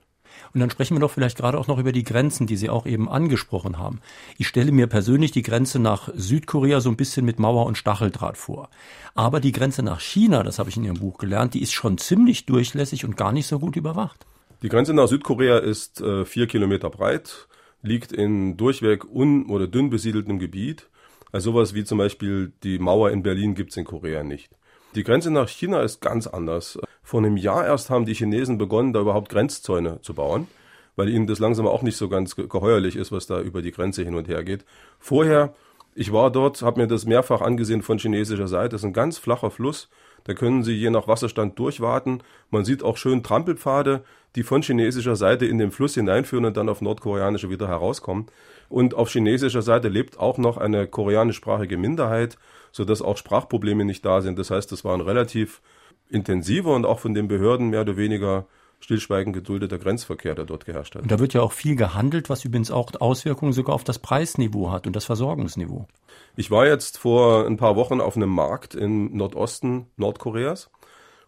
[0.54, 2.86] Und dann sprechen wir doch vielleicht gerade auch noch über die Grenzen, die Sie auch
[2.86, 4.00] eben angesprochen haben.
[4.38, 8.38] Ich stelle mir persönlich die Grenze nach Südkorea so ein bisschen mit Mauer und Stacheldraht
[8.38, 8.70] vor.
[9.16, 11.98] Aber die Grenze nach China, das habe ich in Ihrem Buch gelernt, die ist schon
[11.98, 14.26] ziemlich durchlässig und gar nicht so gut überwacht.
[14.64, 17.50] Die Grenze nach Südkorea ist äh, vier Kilometer breit,
[17.82, 20.88] liegt in durchweg un- oder dünn besiedeltem Gebiet.
[21.34, 24.54] Also sowas wie zum Beispiel die Mauer in Berlin gibt es in Korea nicht.
[24.96, 26.80] Die Grenze nach China ist ganz anders.
[27.02, 30.48] Vor einem Jahr erst haben die Chinesen begonnen, da überhaupt Grenzzäune zu bauen,
[30.96, 34.06] weil ihnen das langsam auch nicht so ganz geheuerlich ist, was da über die Grenze
[34.06, 34.64] hin und her geht.
[34.98, 35.54] Vorher,
[35.94, 39.18] ich war dort, habe mir das mehrfach angesehen von chinesischer Seite, das ist ein ganz
[39.18, 39.90] flacher Fluss,
[40.24, 42.22] da können Sie je nach Wasserstand durchwarten.
[42.50, 44.04] Man sieht auch schön Trampelpfade,
[44.36, 48.28] die von chinesischer Seite in den Fluss hineinführen und dann auf nordkoreanische wieder herauskommen.
[48.70, 52.38] Und auf chinesischer Seite lebt auch noch eine koreanischsprachige Minderheit,
[52.72, 54.40] sodass auch Sprachprobleme nicht da sind.
[54.40, 55.62] Das heißt, das war ein relativ
[56.10, 58.48] intensiver und auch von den Behörden mehr oder weniger
[58.84, 61.04] stillschweigend geduldeter Grenzverkehr, der dort geherrscht hat.
[61.04, 64.72] Und da wird ja auch viel gehandelt, was übrigens auch Auswirkungen sogar auf das Preisniveau
[64.72, 65.88] hat und das Versorgungsniveau.
[66.36, 70.70] Ich war jetzt vor ein paar Wochen auf einem Markt im Nordosten Nordkoreas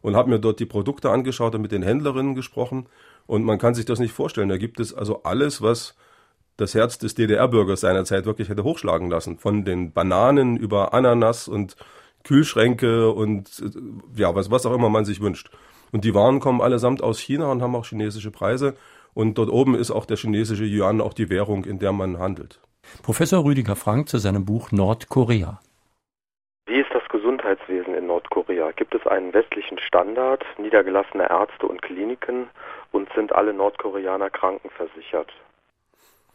[0.01, 2.87] und habe mir dort die Produkte angeschaut und mit den Händlerinnen gesprochen.
[3.25, 4.49] Und man kann sich das nicht vorstellen.
[4.49, 5.95] Da gibt es also alles, was
[6.57, 9.39] das Herz des DDR-Bürgers seinerzeit wirklich hätte hochschlagen lassen.
[9.39, 11.75] Von den Bananen über Ananas und
[12.23, 13.63] Kühlschränke und
[14.15, 15.49] ja, was, was auch immer man sich wünscht.
[15.95, 18.75] Und die Waren kommen allesamt aus China und haben auch chinesische Preise.
[19.13, 22.60] Und dort oben ist auch der chinesische Yuan auch die Währung, in der man handelt.
[23.01, 25.62] Professor Rüdiger Frank zu seinem Buch Nordkorea.
[26.65, 28.73] Wie ist das Gesundheitswesen in Nordkorea?
[28.73, 32.49] Gibt es einen westlichen Standard, niedergelassene Ärzte und Kliniken
[32.91, 35.31] und sind alle Nordkoreaner krankenversichert?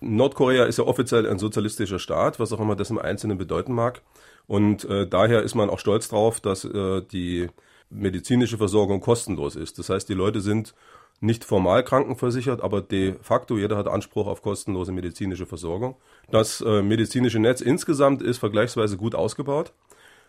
[0.00, 4.00] Nordkorea ist ja offiziell ein sozialistischer Staat, was auch immer das im Einzelnen bedeuten mag.
[4.46, 7.50] Und äh, daher ist man auch stolz darauf, dass äh, die
[7.90, 9.78] medizinische Versorgung kostenlos ist.
[9.78, 10.74] Das heißt, die Leute sind
[11.20, 15.96] nicht formal krankenversichert, aber de facto jeder hat Anspruch auf kostenlose medizinische Versorgung.
[16.30, 19.72] Das äh, medizinische Netz insgesamt ist vergleichsweise gut ausgebaut,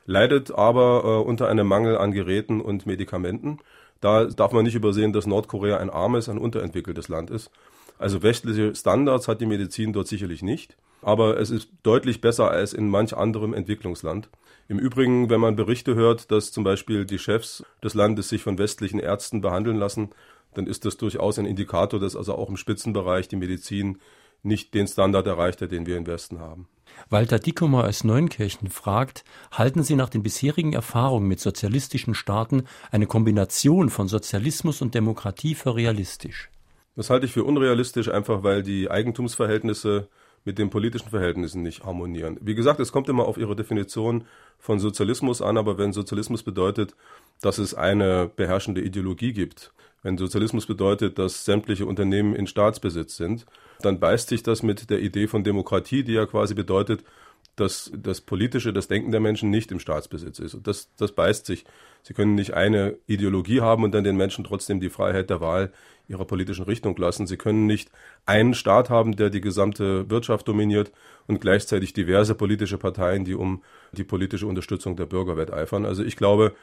[0.05, 3.59] leidet aber äh, unter einem Mangel an Geräten und Medikamenten.
[4.01, 7.51] Da darf man nicht übersehen, dass Nordkorea ein armes, ein unterentwickeltes Land ist.
[7.97, 12.73] Also westliche Standards hat die Medizin dort sicherlich nicht, aber es ist deutlich besser als
[12.73, 14.27] in manch anderem Entwicklungsland.
[14.71, 18.57] Im Übrigen, wenn man Berichte hört, dass zum Beispiel die Chefs des Landes sich von
[18.57, 20.11] westlichen Ärzten behandeln lassen,
[20.53, 23.97] dann ist das durchaus ein Indikator, dass also auch im Spitzenbereich die Medizin
[24.43, 26.69] nicht den Standard erreicht hat, den wir im Westen haben.
[27.09, 33.07] Walter Dickomer aus Neunkirchen fragt, halten Sie nach den bisherigen Erfahrungen mit sozialistischen Staaten eine
[33.07, 36.49] Kombination von Sozialismus und Demokratie für realistisch?
[36.95, 40.07] Das halte ich für unrealistisch, einfach weil die Eigentumsverhältnisse
[40.43, 42.37] mit den politischen Verhältnissen nicht harmonieren.
[42.41, 44.25] Wie gesagt, es kommt immer auf Ihre Definition
[44.57, 46.95] von Sozialismus an, aber wenn Sozialismus bedeutet,
[47.41, 49.71] dass es eine beherrschende Ideologie gibt,
[50.03, 53.45] wenn Sozialismus bedeutet, dass sämtliche Unternehmen in Staatsbesitz sind,
[53.81, 57.03] dann beißt sich das mit der Idee von Demokratie, die ja quasi bedeutet,
[57.55, 60.55] dass das politische, das Denken der Menschen nicht im Staatsbesitz ist.
[60.55, 61.65] Und das, das beißt sich.
[62.03, 65.71] Sie können nicht eine Ideologie haben und dann den Menschen trotzdem die Freiheit der Wahl
[66.07, 67.27] ihrer politischen Richtung lassen.
[67.27, 67.89] Sie können nicht
[68.25, 70.91] einen Staat haben, der die gesamte Wirtschaft dominiert
[71.27, 75.85] und gleichzeitig diverse politische Parteien, die um die politische Unterstützung der Bürger wetteifern.
[75.85, 76.53] Also ich glaube,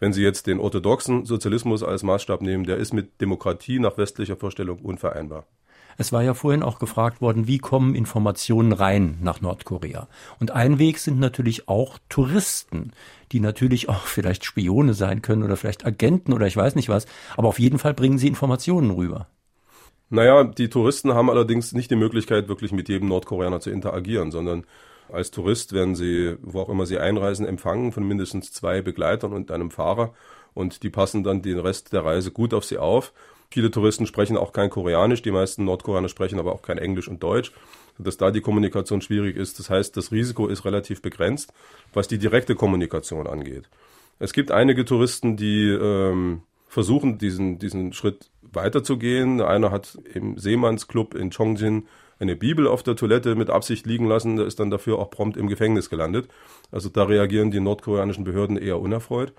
[0.00, 4.36] wenn Sie jetzt den orthodoxen Sozialismus als Maßstab nehmen, der ist mit Demokratie nach westlicher
[4.36, 5.46] Vorstellung unvereinbar.
[6.00, 10.06] Es war ja vorhin auch gefragt worden, wie kommen Informationen rein nach Nordkorea?
[10.38, 12.92] Und ein Weg sind natürlich auch Touristen,
[13.32, 17.06] die natürlich auch vielleicht Spione sein können oder vielleicht Agenten oder ich weiß nicht was,
[17.36, 19.26] aber auf jeden Fall bringen sie Informationen rüber.
[20.08, 24.64] Naja, die Touristen haben allerdings nicht die Möglichkeit, wirklich mit jedem Nordkoreaner zu interagieren, sondern
[25.12, 29.50] als Tourist werden sie, wo auch immer sie einreisen, empfangen von mindestens zwei Begleitern und
[29.50, 30.14] einem Fahrer
[30.54, 33.12] und die passen dann den Rest der Reise gut auf sie auf.
[33.50, 37.22] Viele Touristen sprechen auch kein Koreanisch, die meisten Nordkoreaner sprechen aber auch kein Englisch und
[37.22, 37.52] Deutsch,
[37.98, 39.58] dass da die Kommunikation schwierig ist.
[39.58, 41.52] Das heißt, das Risiko ist relativ begrenzt,
[41.94, 43.68] was die direkte Kommunikation angeht.
[44.18, 49.40] Es gibt einige Touristen, die ähm, versuchen, diesen, diesen Schritt weiterzugehen.
[49.40, 51.86] Einer hat im Seemannsclub in Chongjin
[52.18, 55.36] eine Bibel auf der Toilette mit Absicht liegen lassen, der ist dann dafür auch prompt
[55.36, 56.28] im Gefängnis gelandet.
[56.72, 59.32] Also da reagieren die nordkoreanischen Behörden eher unerfreut.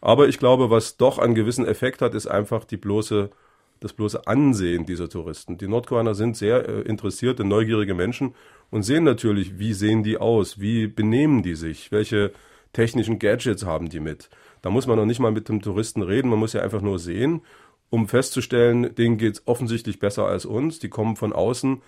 [0.00, 3.30] Aber ich glaube, was doch einen gewissen Effekt hat, ist einfach die bloße,
[3.80, 5.58] das bloße Ansehen dieser Touristen.
[5.58, 8.34] Die Nordkoreaner sind sehr äh, interessierte, neugierige Menschen
[8.70, 12.32] und sehen natürlich, wie sehen die aus, wie benehmen die sich, welche
[12.72, 14.28] technischen Gadgets haben die mit.
[14.62, 16.98] Da muss man noch nicht mal mit dem Touristen reden, man muss ja einfach nur
[16.98, 17.42] sehen,
[17.90, 21.80] um festzustellen, denen geht's offensichtlich besser als uns, die kommen von außen,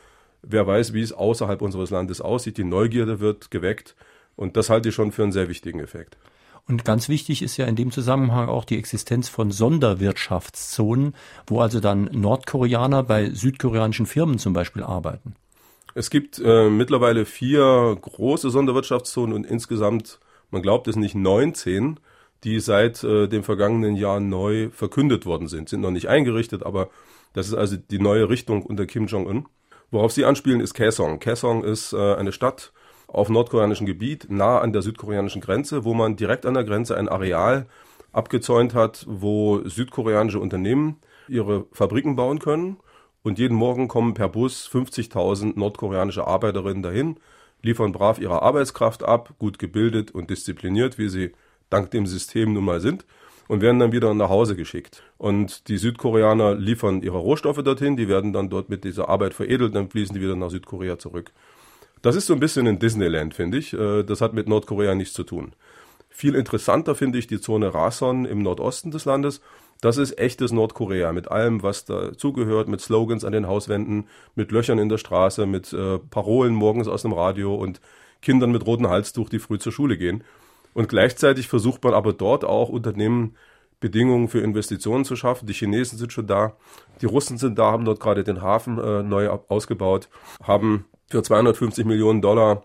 [0.42, 2.56] wer weiß, wie es außerhalb unseres Landes aussieht.
[2.56, 3.96] Die Neugierde wird geweckt
[4.36, 6.16] und das halte ich schon für einen sehr wichtigen Effekt.
[6.70, 11.16] Und ganz wichtig ist ja in dem Zusammenhang auch die Existenz von Sonderwirtschaftszonen,
[11.48, 15.34] wo also dann Nordkoreaner bei südkoreanischen Firmen zum Beispiel arbeiten.
[15.96, 20.20] Es gibt äh, mittlerweile vier große Sonderwirtschaftszonen und insgesamt,
[20.52, 21.98] man glaubt es nicht, 19,
[22.44, 25.68] die seit äh, dem vergangenen Jahr neu verkündet worden sind.
[25.68, 26.88] Sind noch nicht eingerichtet, aber
[27.32, 29.46] das ist also die neue Richtung unter Kim Jong-un.
[29.90, 31.18] Worauf Sie anspielen, ist Kaesong.
[31.18, 32.72] Kaesong ist äh, eine Stadt
[33.12, 37.08] auf nordkoreanischem Gebiet, nah an der südkoreanischen Grenze, wo man direkt an der Grenze ein
[37.08, 37.66] Areal
[38.12, 40.96] abgezäunt hat, wo südkoreanische Unternehmen
[41.28, 42.76] ihre Fabriken bauen können
[43.22, 47.16] Und jeden Morgen kommen per Bus 50.000 nordkoreanische Arbeiterinnen dahin,
[47.62, 51.32] liefern brav ihre Arbeitskraft ab, gut gebildet und diszipliniert, wie sie
[51.68, 53.04] dank dem System nun mal sind,
[53.46, 55.02] und werden dann wieder nach Hause geschickt.
[55.18, 59.74] Und die Südkoreaner liefern ihre Rohstoffe dorthin, die werden dann dort mit dieser Arbeit veredelt,
[59.74, 61.32] dann fließen die wieder nach Südkorea zurück.
[62.02, 63.72] Das ist so ein bisschen in Disneyland, finde ich.
[63.72, 65.52] Äh, das hat mit Nordkorea nichts zu tun.
[66.08, 69.40] Viel interessanter finde ich die Zone Rason im Nordosten des Landes.
[69.80, 74.78] Das ist echtes Nordkorea mit allem, was dazugehört, mit Slogans an den Hauswänden, mit Löchern
[74.78, 77.80] in der Straße, mit äh, Parolen morgens aus dem Radio und
[78.20, 80.22] Kindern mit rotem Halstuch, die früh zur Schule gehen.
[80.74, 83.36] Und gleichzeitig versucht man aber dort auch Unternehmen
[83.80, 85.46] Bedingungen für Investitionen zu schaffen.
[85.46, 86.54] Die Chinesen sind schon da,
[87.00, 90.10] die Russen sind da, haben dort gerade den Hafen äh, neu ausgebaut,
[90.42, 92.62] haben für 250 Millionen Dollar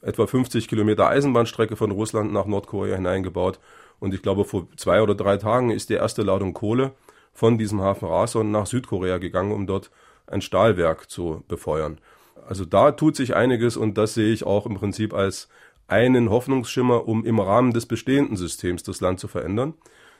[0.00, 3.58] etwa 50 Kilometer Eisenbahnstrecke von Russland nach Nordkorea hineingebaut.
[4.00, 6.92] Und ich glaube, vor zwei oder drei Tagen ist die erste Ladung Kohle
[7.32, 9.90] von diesem Hafen Rason nach Südkorea gegangen, um dort
[10.26, 11.98] ein Stahlwerk zu befeuern.
[12.46, 15.48] Also da tut sich einiges und das sehe ich auch im Prinzip als
[15.88, 19.74] einen Hoffnungsschimmer, um im Rahmen des bestehenden Systems das Land zu verändern.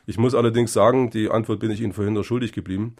[0.06, 2.96] Ich muss allerdings sagen, die Antwort bin ich Ihnen vorhin noch schuldig geblieben.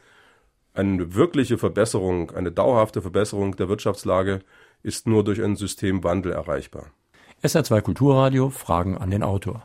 [0.75, 4.41] Eine wirkliche Verbesserung, eine dauerhafte Verbesserung der Wirtschaftslage
[4.83, 6.87] ist nur durch einen Systemwandel erreichbar.
[7.43, 9.63] SR2 Kulturradio Fragen an den Autor.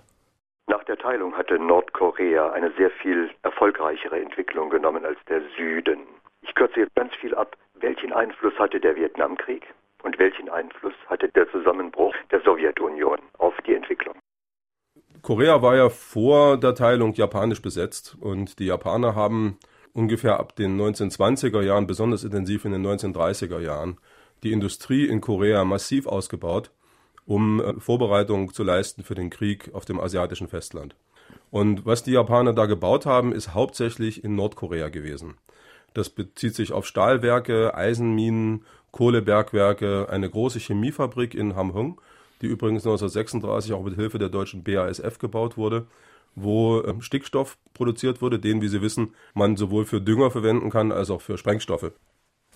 [0.67, 5.99] Nach der Teilung hatte Nordkorea eine sehr viel erfolgreichere Entwicklung genommen als der Süden.
[6.41, 7.57] Ich kürze jetzt ganz viel ab.
[7.79, 9.65] Welchen Einfluss hatte der Vietnamkrieg
[10.03, 14.15] und welchen Einfluss hatte der Zusammenbruch der Sowjetunion auf die Entwicklung?
[15.21, 19.57] Korea war ja vor der Teilung japanisch besetzt und die Japaner haben
[19.93, 23.97] ungefähr ab den 1920er Jahren, besonders intensiv in den 1930er Jahren,
[24.43, 26.71] die Industrie in Korea massiv ausgebaut,
[27.25, 30.95] um äh, Vorbereitungen zu leisten für den Krieg auf dem asiatischen Festland.
[31.51, 35.35] Und was die Japaner da gebaut haben, ist hauptsächlich in Nordkorea gewesen.
[35.93, 42.01] Das bezieht sich auf Stahlwerke, Eisenminen, Kohlebergwerke, eine große Chemiefabrik in Hamhung,
[42.41, 45.87] die übrigens 1936 auch mit Hilfe der deutschen BASF gebaut wurde,
[46.35, 50.91] wo ähm, Stickstoff produziert wurde, den, wie Sie wissen, man sowohl für Dünger verwenden kann
[50.91, 51.91] als auch für Sprengstoffe.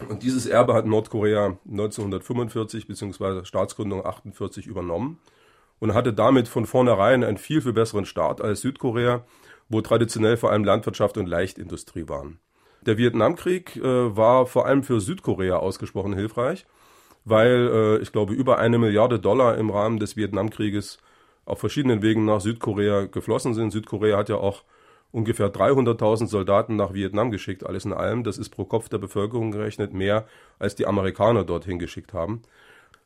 [0.10, 3.46] Und dieses Erbe hat Nordkorea 1945 bzw.
[3.46, 5.20] Staatsgründung 48 übernommen
[5.80, 9.26] und hatte damit von vornherein einen viel, viel besseren Start als Südkorea,
[9.70, 12.40] wo traditionell vor allem Landwirtschaft und Leichtindustrie waren.
[12.82, 16.66] Der Vietnamkrieg äh, war vor allem für Südkorea ausgesprochen hilfreich,
[17.26, 21.00] weil äh, ich glaube über eine Milliarde Dollar im Rahmen des Vietnamkrieges
[21.46, 23.72] auf verschiedenen Wegen nach Südkorea geflossen sind.
[23.72, 24.64] Südkorea hat ja auch
[25.18, 28.24] ungefähr 300.000 Soldaten nach Vietnam geschickt, alles in allem.
[28.24, 30.28] Das ist pro Kopf der Bevölkerung gerechnet mehr,
[30.60, 32.44] als die Amerikaner dorthin geschickt haben.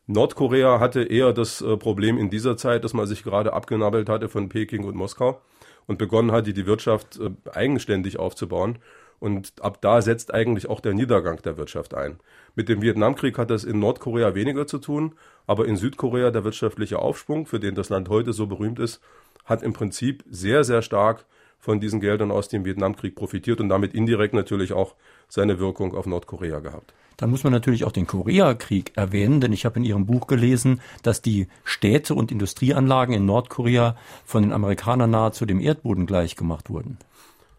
[0.07, 4.27] Nordkorea hatte eher das äh, Problem in dieser Zeit, dass man sich gerade abgenabbelt hatte
[4.27, 5.39] von Peking und Moskau
[5.87, 8.79] und begonnen hatte, die Wirtschaft äh, eigenständig aufzubauen.
[9.19, 12.19] Und ab da setzt eigentlich auch der Niedergang der Wirtschaft ein.
[12.55, 15.13] Mit dem Vietnamkrieg hat das in Nordkorea weniger zu tun,
[15.47, 18.99] aber in Südkorea der wirtschaftliche Aufschwung, für den das Land heute so berühmt ist,
[19.45, 21.25] hat im Prinzip sehr, sehr stark
[21.61, 24.95] von diesen Geldern aus dem Vietnamkrieg profitiert und damit indirekt natürlich auch
[25.29, 26.93] seine Wirkung auf Nordkorea gehabt.
[27.17, 30.81] Dann muss man natürlich auch den Koreakrieg erwähnen, denn ich habe in Ihrem Buch gelesen,
[31.03, 33.95] dass die Städte und Industrieanlagen in Nordkorea
[34.25, 36.97] von den Amerikanern nahezu dem Erdboden gleichgemacht wurden.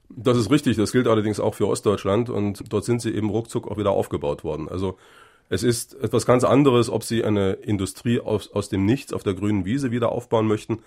[0.08, 3.70] Das ist richtig, das gilt allerdings auch für Ostdeutschland und dort sind sie eben ruckzuck
[3.70, 4.68] auch wieder aufgebaut worden.
[4.68, 4.98] Also
[5.48, 9.34] es ist etwas ganz anderes, ob sie eine Industrie aus, aus dem Nichts auf der
[9.34, 10.80] grünen Wiese wieder aufbauen möchten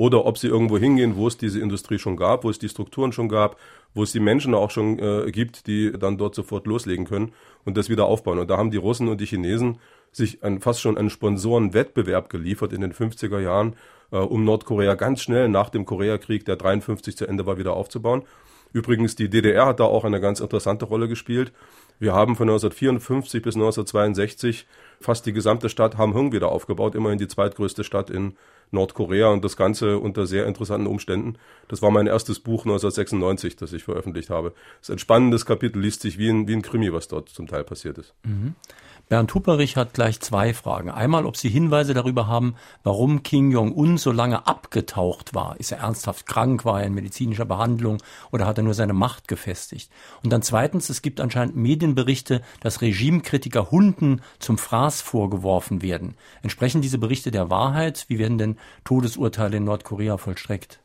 [0.00, 3.12] oder ob sie irgendwo hingehen, wo es diese Industrie schon gab, wo es die Strukturen
[3.12, 3.58] schon gab,
[3.92, 7.32] wo es die Menschen auch schon äh, gibt, die dann dort sofort loslegen können
[7.66, 8.38] und das wieder aufbauen.
[8.38, 9.78] Und da haben die Russen und die Chinesen
[10.10, 13.76] sich ein, fast schon einen Sponsorenwettbewerb geliefert in den 50er Jahren,
[14.10, 18.22] äh, um Nordkorea ganz schnell nach dem Koreakrieg, der 53 zu Ende war, wieder aufzubauen.
[18.72, 21.52] Übrigens, die DDR hat da auch eine ganz interessante Rolle gespielt.
[21.98, 24.66] Wir haben von 1954 bis 1962
[24.98, 28.36] fast die gesamte Stadt Hamhung wieder aufgebaut, immerhin die zweitgrößte Stadt in
[28.70, 31.36] Nordkorea und das Ganze unter sehr interessanten Umständen.
[31.68, 34.52] Das war mein erstes Buch 1996, das ich veröffentlicht habe.
[34.80, 37.46] Das ist ein spannendes Kapitel, liest sich wie ein, wie ein Krimi, was dort zum
[37.46, 38.14] Teil passiert ist.
[38.24, 38.54] Mhm.
[39.10, 40.88] Bernd Hupperich hat gleich zwei Fragen.
[40.88, 42.54] Einmal, ob Sie Hinweise darüber haben,
[42.84, 45.58] warum Kim Jong-un so lange abgetaucht war.
[45.58, 47.98] Ist er ernsthaft krank, war er in medizinischer Behandlung
[48.30, 49.90] oder hat er nur seine Macht gefestigt?
[50.22, 56.14] Und dann zweitens, es gibt anscheinend Medienberichte, dass Regimekritiker Hunden zum Fraß vorgeworfen werden.
[56.42, 58.04] Entsprechen diese Berichte der Wahrheit?
[58.06, 60.80] Wie werden denn Todesurteile in Nordkorea vollstreckt?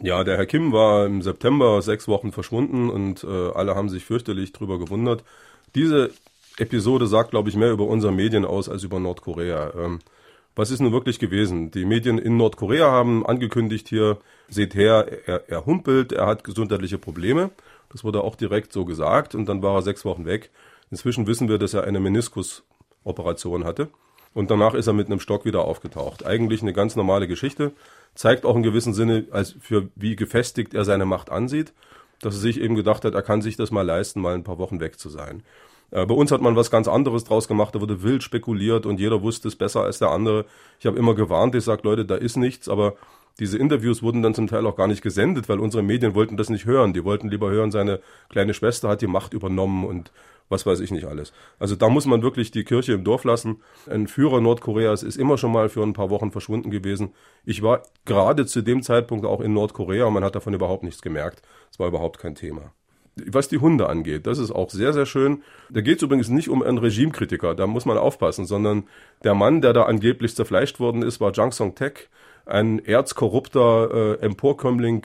[0.00, 4.04] Ja, der Herr Kim war im September sechs Wochen verschwunden und äh, alle haben sich
[4.04, 5.24] fürchterlich drüber gewundert.
[5.74, 6.10] Diese
[6.56, 9.72] Episode sagt, glaube ich, mehr über unsere Medien aus als über Nordkorea.
[9.76, 9.98] Ähm,
[10.54, 11.70] was ist nun wirklich gewesen?
[11.70, 16.98] Die Medien in Nordkorea haben angekündigt hier, seht her, er, er humpelt, er hat gesundheitliche
[16.98, 17.50] Probleme.
[17.90, 20.50] Das wurde auch direkt so gesagt und dann war er sechs Wochen weg.
[20.90, 23.88] Inzwischen wissen wir, dass er eine Meniskusoperation hatte.
[24.34, 26.24] Und danach ist er mit einem Stock wieder aufgetaucht.
[26.24, 27.72] Eigentlich eine ganz normale Geschichte.
[28.14, 31.72] Zeigt auch in gewissem Sinne, als für wie gefestigt er seine Macht ansieht,
[32.20, 34.58] dass er sich eben gedacht hat, er kann sich das mal leisten, mal ein paar
[34.58, 35.42] Wochen weg zu sein.
[35.90, 39.00] Äh, bei uns hat man was ganz anderes draus gemacht, da wurde wild spekuliert und
[39.00, 40.44] jeder wusste es besser als der andere.
[40.80, 42.94] Ich habe immer gewarnt, ich sage, Leute, da ist nichts, aber
[43.38, 46.50] diese Interviews wurden dann zum Teil auch gar nicht gesendet, weil unsere Medien wollten das
[46.50, 46.92] nicht hören.
[46.92, 50.10] Die wollten lieber hören, seine kleine Schwester hat die Macht übernommen und
[50.48, 51.32] was weiß ich nicht alles.
[51.58, 53.62] Also da muss man wirklich die Kirche im Dorf lassen.
[53.88, 57.14] Ein Führer Nordkoreas ist immer schon mal für ein paar Wochen verschwunden gewesen.
[57.44, 61.02] Ich war gerade zu dem Zeitpunkt auch in Nordkorea und man hat davon überhaupt nichts
[61.02, 61.42] gemerkt.
[61.70, 62.72] Es war überhaupt kein Thema.
[63.26, 65.42] Was die Hunde angeht, das ist auch sehr, sehr schön.
[65.70, 68.84] Da geht es übrigens nicht um einen Regimekritiker, da muss man aufpassen, sondern
[69.24, 72.08] der Mann, der da angeblich zerfleischt worden ist, war Jang Song-Tek,
[72.46, 75.04] ein erzkorrupter äh, Emporkömmling,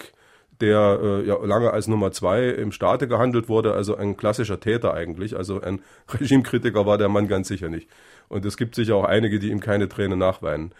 [0.63, 4.93] der äh, ja, lange als Nummer zwei im Staate gehandelt wurde, also ein klassischer Täter
[4.93, 5.35] eigentlich.
[5.35, 5.81] Also ein
[6.13, 7.89] Regimekritiker war der Mann ganz sicher nicht.
[8.29, 10.73] Und es gibt sicher auch einige, die ihm keine Tränen nachweinen.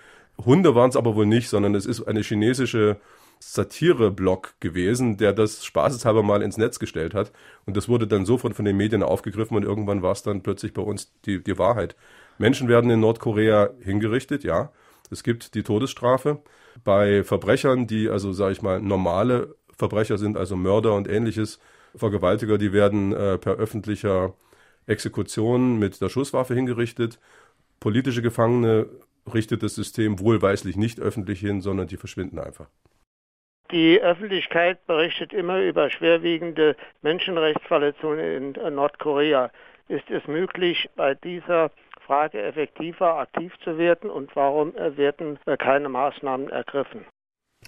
[0.43, 2.97] Hunde waren es aber wohl nicht, sondern es ist eine chinesische
[3.39, 7.33] Satire-Blog gewesen, der das spaßeshalber mal ins Netz gestellt hat.
[7.65, 10.73] Und das wurde dann sofort von den Medien aufgegriffen und irgendwann war es dann plötzlich
[10.73, 11.97] bei uns die, die Wahrheit.
[12.37, 14.71] Menschen werden in Nordkorea hingerichtet, ja.
[15.11, 16.41] Es gibt die Todesstrafe.
[16.83, 21.59] Bei Verbrechern, die also, sage ich mal, normale Verbrecher sind, also Mörder und ähnliches,
[21.95, 24.33] Vergewaltiger, die werden äh, per öffentlicher
[24.87, 27.19] Exekution mit der Schusswaffe hingerichtet.
[27.79, 28.87] Politische Gefangene
[29.31, 32.67] richtet das System wohlweislich nicht öffentlich hin, sondern die verschwinden einfach.
[33.71, 39.51] Die Öffentlichkeit berichtet immer über schwerwiegende Menschenrechtsverletzungen in Nordkorea.
[39.89, 41.71] Ist es möglich, bei dieser
[42.05, 47.05] Frage effektiver aktiv zu werden und warum werden keine Maßnahmen ergriffen?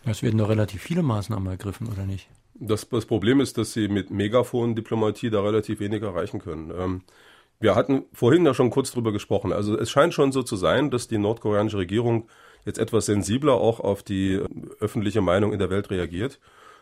[0.05, 2.27] Es werden doch relativ viele Maßnahmen ergriffen, oder nicht?
[2.53, 6.71] Das, das Problem ist, dass sie mit Megafon-Diplomatie da relativ wenig erreichen können.
[6.77, 7.01] Ähm,
[7.59, 9.51] wir hatten vorhin ja schon kurz drüber gesprochen.
[9.51, 12.27] Also es scheint schon so zu sein, dass die nordkoreanische Regierung
[12.65, 14.41] jetzt etwas sensibler auch auf die
[14.79, 16.39] öffentliche Meinung in der Welt reagiert.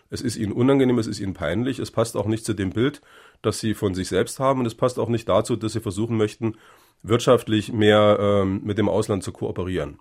[0.10, 3.02] Es ist ihnen unangenehm, es ist ihnen peinlich, es passt auch nicht zu dem Bild,
[3.42, 6.18] das sie von sich selbst haben und es passt auch nicht dazu, dass sie versuchen
[6.18, 6.56] möchten,
[7.02, 10.00] wirtschaftlich mehr ähm, mit dem Ausland zu kooperieren.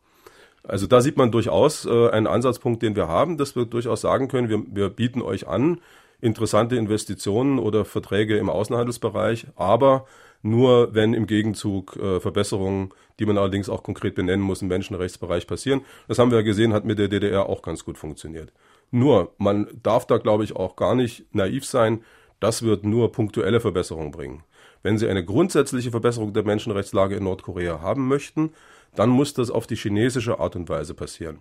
[0.65, 4.29] Also da sieht man durchaus äh, einen Ansatzpunkt, den wir haben, dass wir durchaus sagen
[4.29, 5.81] können, wir, wir bieten euch an,
[6.21, 10.07] interessante Investitionen oder Verträge im Außenhandelsbereich, aber
[10.43, 15.47] nur wenn im Gegenzug äh, Verbesserungen, die man allerdings auch konkret benennen muss, im Menschenrechtsbereich
[15.47, 15.83] passieren.
[16.09, 18.53] Das haben wir ja gesehen, hat mit der DDR auch ganz gut funktioniert.
[18.91, 22.03] Nur, man darf da, glaube ich, auch gar nicht naiv sein.
[22.41, 24.43] Das wird nur punktuelle Verbesserungen bringen.
[24.83, 28.51] Wenn Sie eine grundsätzliche Verbesserung der Menschenrechtslage in Nordkorea haben möchten,
[28.95, 31.39] dann muss das auf die chinesische Art und Weise passieren.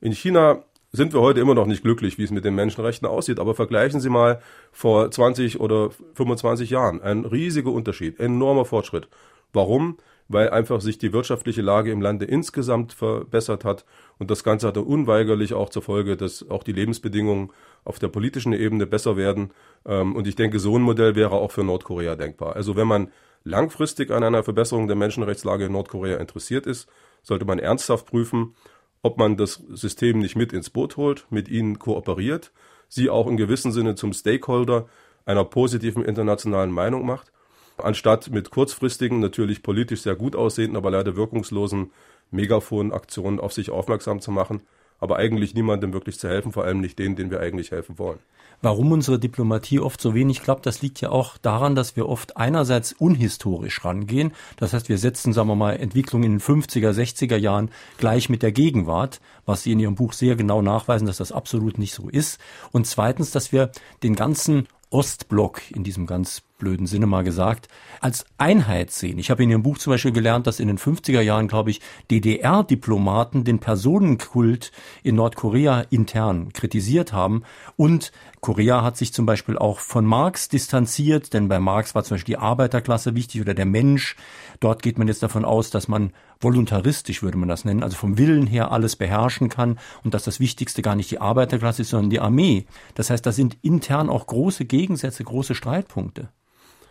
[0.00, 3.40] In China sind wir heute immer noch nicht glücklich, wie es mit den Menschenrechten aussieht,
[3.40, 4.40] aber vergleichen Sie mal
[4.72, 7.02] vor 20 oder 25 Jahren.
[7.02, 9.08] Ein riesiger Unterschied, enormer Fortschritt.
[9.52, 9.98] Warum?
[10.28, 13.84] Weil einfach sich die wirtschaftliche Lage im Lande insgesamt verbessert hat
[14.18, 17.50] und das Ganze hatte unweigerlich auch zur Folge, dass auch die Lebensbedingungen
[17.84, 19.52] auf der politischen Ebene besser werden.
[19.86, 22.56] Ähm, und ich denke, so ein Modell wäre auch für Nordkorea denkbar.
[22.56, 23.10] Also wenn man
[23.48, 26.88] langfristig an einer Verbesserung der Menschenrechtslage in Nordkorea interessiert ist,
[27.22, 28.54] sollte man ernsthaft prüfen,
[29.02, 32.52] ob man das System nicht mit ins Boot holt, mit ihnen kooperiert,
[32.88, 34.86] sie auch in gewissem Sinne zum Stakeholder
[35.24, 37.32] einer positiven internationalen Meinung macht,
[37.76, 41.92] anstatt mit kurzfristigen, natürlich politisch sehr gut aussehenden, aber leider wirkungslosen
[42.30, 44.62] Megafonaktionen auf sich aufmerksam zu machen,
[44.98, 48.18] aber eigentlich niemandem wirklich zu helfen, vor allem nicht denen, denen wir eigentlich helfen wollen.
[48.60, 52.36] Warum unsere Diplomatie oft so wenig klappt, das liegt ja auch daran, dass wir oft
[52.36, 54.32] einerseits unhistorisch rangehen.
[54.56, 58.42] Das heißt, wir setzen, sagen wir mal, Entwicklung in den 50er, 60er Jahren gleich mit
[58.42, 62.08] der Gegenwart, was Sie in Ihrem Buch sehr genau nachweisen, dass das absolut nicht so
[62.08, 62.40] ist.
[62.72, 63.70] Und zweitens, dass wir
[64.02, 67.68] den ganzen Ostblock in diesem ganz blöden Sinne mal gesagt,
[68.00, 69.18] als Einheit sehen.
[69.18, 71.80] Ich habe in Ihrem Buch zum Beispiel gelernt, dass in den 50er Jahren, glaube ich,
[72.10, 77.42] DDR-Diplomaten den Personenkult in Nordkorea intern kritisiert haben.
[77.76, 82.16] Und Korea hat sich zum Beispiel auch von Marx distanziert, denn bei Marx war zum
[82.16, 84.16] Beispiel die Arbeiterklasse wichtig oder der Mensch.
[84.60, 88.18] Dort geht man jetzt davon aus, dass man voluntaristisch, würde man das nennen, also vom
[88.18, 92.10] Willen her alles beherrschen kann und dass das Wichtigste gar nicht die Arbeiterklasse ist, sondern
[92.10, 92.66] die Armee.
[92.94, 96.28] Das heißt, da sind intern auch große Gegensätze, große Streitpunkte.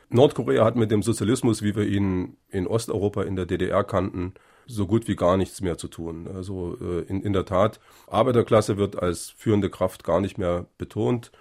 [0.09, 4.33] Nordkorea hat mit dem Sozialismus, wie wir ihn in Osteuropa in der DDR kannten,
[4.65, 6.27] so gut wie gar nichts mehr zu tun.
[6.33, 11.31] Also äh, in, in der Tat, Arbeiterklasse wird als führende Kraft gar nicht mehr betont.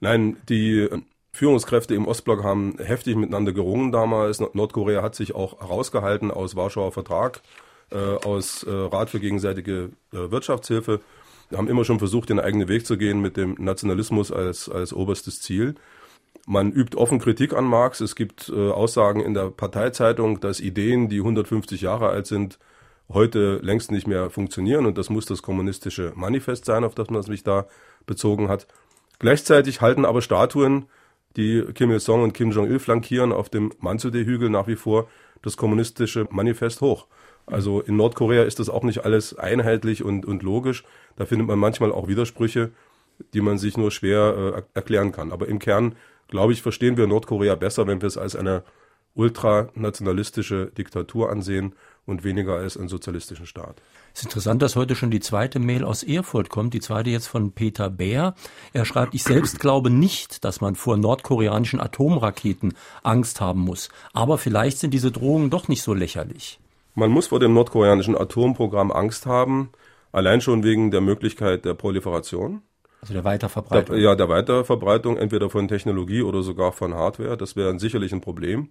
[0.00, 1.00] Nein, die äh,
[1.32, 4.40] Führungskräfte im Ostblock haben heftig miteinander gerungen damals.
[4.40, 7.40] Nordkorea hat sich auch herausgehalten aus Warschauer Vertrag,
[7.90, 11.00] äh, aus äh, Rat für gegenseitige äh, Wirtschaftshilfe.
[11.48, 14.92] Wir haben immer schon versucht, den eigenen Weg zu gehen mit dem Nationalismus als, als
[14.92, 15.74] oberstes Ziel.
[16.46, 18.00] Man übt offen Kritik an Marx.
[18.00, 22.58] Es gibt äh, Aussagen in der Parteizeitung, dass Ideen, die 150 Jahre alt sind,
[23.08, 27.22] heute längst nicht mehr funktionieren und das muss das kommunistische Manifest sein, auf das man
[27.22, 27.66] sich da
[28.06, 28.66] bezogen hat.
[29.18, 30.86] Gleichzeitig halten aber Statuen,
[31.36, 35.08] die Kim Il-sung und Kim Jong-il flankieren, auf dem Mansudae-Hügel nach wie vor
[35.42, 37.06] das kommunistische Manifest hoch.
[37.46, 40.84] Also in Nordkorea ist das auch nicht alles einheitlich und, und logisch.
[41.16, 42.70] Da findet man manchmal auch Widersprüche,
[43.34, 45.32] die man sich nur schwer äh, erklären kann.
[45.32, 45.94] Aber im Kern,
[46.32, 48.64] glaube ich, verstehen wir Nordkorea besser, wenn wir es als eine
[49.14, 51.74] ultranationalistische Diktatur ansehen
[52.06, 53.82] und weniger als einen sozialistischen Staat.
[54.14, 57.26] Es ist interessant, dass heute schon die zweite Mail aus Erfurt kommt, die zweite jetzt
[57.26, 58.34] von Peter Bär.
[58.72, 62.72] Er schreibt, ich selbst glaube nicht, dass man vor nordkoreanischen Atomraketen
[63.02, 63.90] Angst haben muss.
[64.14, 66.58] Aber vielleicht sind diese Drohungen doch nicht so lächerlich.
[66.94, 69.68] Man muss vor dem nordkoreanischen Atomprogramm Angst haben,
[70.12, 72.62] allein schon wegen der Möglichkeit der Proliferation.
[73.02, 73.96] Also der Weiterverbreitung.
[73.96, 77.36] Der, ja, der Weiterverbreitung, entweder von Technologie oder sogar von Hardware.
[77.36, 78.68] Das wäre sicherlich ein Problem.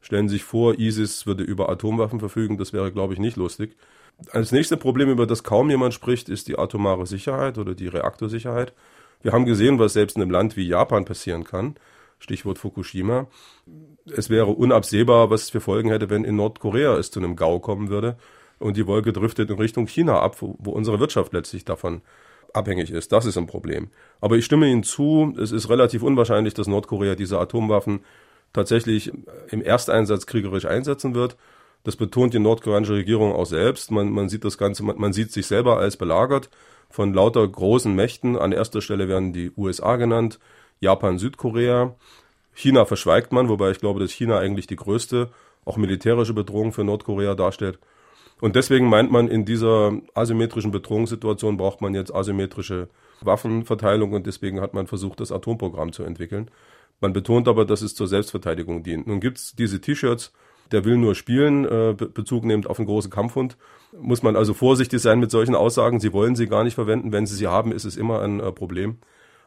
[0.00, 3.76] Stellen Sie sich vor, ISIS würde über Atomwaffen verfügen, das wäre, glaube ich, nicht lustig.
[4.30, 8.72] Als nächste Problem, über das kaum jemand spricht, ist die atomare Sicherheit oder die Reaktorsicherheit.
[9.22, 11.76] Wir haben gesehen, was selbst in einem Land wie Japan passieren kann.
[12.18, 13.26] Stichwort Fukushima.
[14.06, 17.58] Es wäre unabsehbar, was es für Folgen hätte, wenn in Nordkorea es zu einem GAU
[17.58, 18.16] kommen würde
[18.58, 22.02] und die Wolke driftet in Richtung China ab, wo unsere Wirtschaft letztlich davon
[22.54, 23.12] abhängig ist.
[23.12, 23.88] Das ist ein Problem.
[24.20, 28.00] Aber ich stimme Ihnen zu, es ist relativ unwahrscheinlich, dass Nordkorea diese Atomwaffen
[28.52, 29.12] tatsächlich
[29.50, 31.36] im Ersteinsatz kriegerisch einsetzen wird.
[31.82, 33.90] Das betont die nordkoreanische Regierung auch selbst.
[33.90, 36.48] Man, man sieht das Ganze, man, man sieht sich selber als belagert
[36.88, 38.38] von lauter großen Mächten.
[38.38, 40.38] An erster Stelle werden die USA genannt,
[40.80, 41.94] Japan, Südkorea.
[42.54, 45.30] China verschweigt man, wobei ich glaube, dass China eigentlich die größte,
[45.64, 47.78] auch militärische Bedrohung für Nordkorea darstellt.
[48.40, 52.88] Und deswegen meint man, in dieser asymmetrischen Bedrohungssituation braucht man jetzt asymmetrische
[53.20, 56.50] Waffenverteilung und deswegen hat man versucht, das Atomprogramm zu entwickeln.
[57.00, 59.06] Man betont aber, dass es zur Selbstverteidigung dient.
[59.06, 60.32] Nun gibt's diese T-Shirts,
[60.72, 63.56] der will nur spielen, äh, Bezug nehmend auf einen großen Kampfhund.
[63.92, 66.00] Muss man also vorsichtig sein mit solchen Aussagen.
[66.00, 67.12] Sie wollen sie gar nicht verwenden.
[67.12, 68.98] Wenn sie sie haben, ist es immer ein äh, Problem.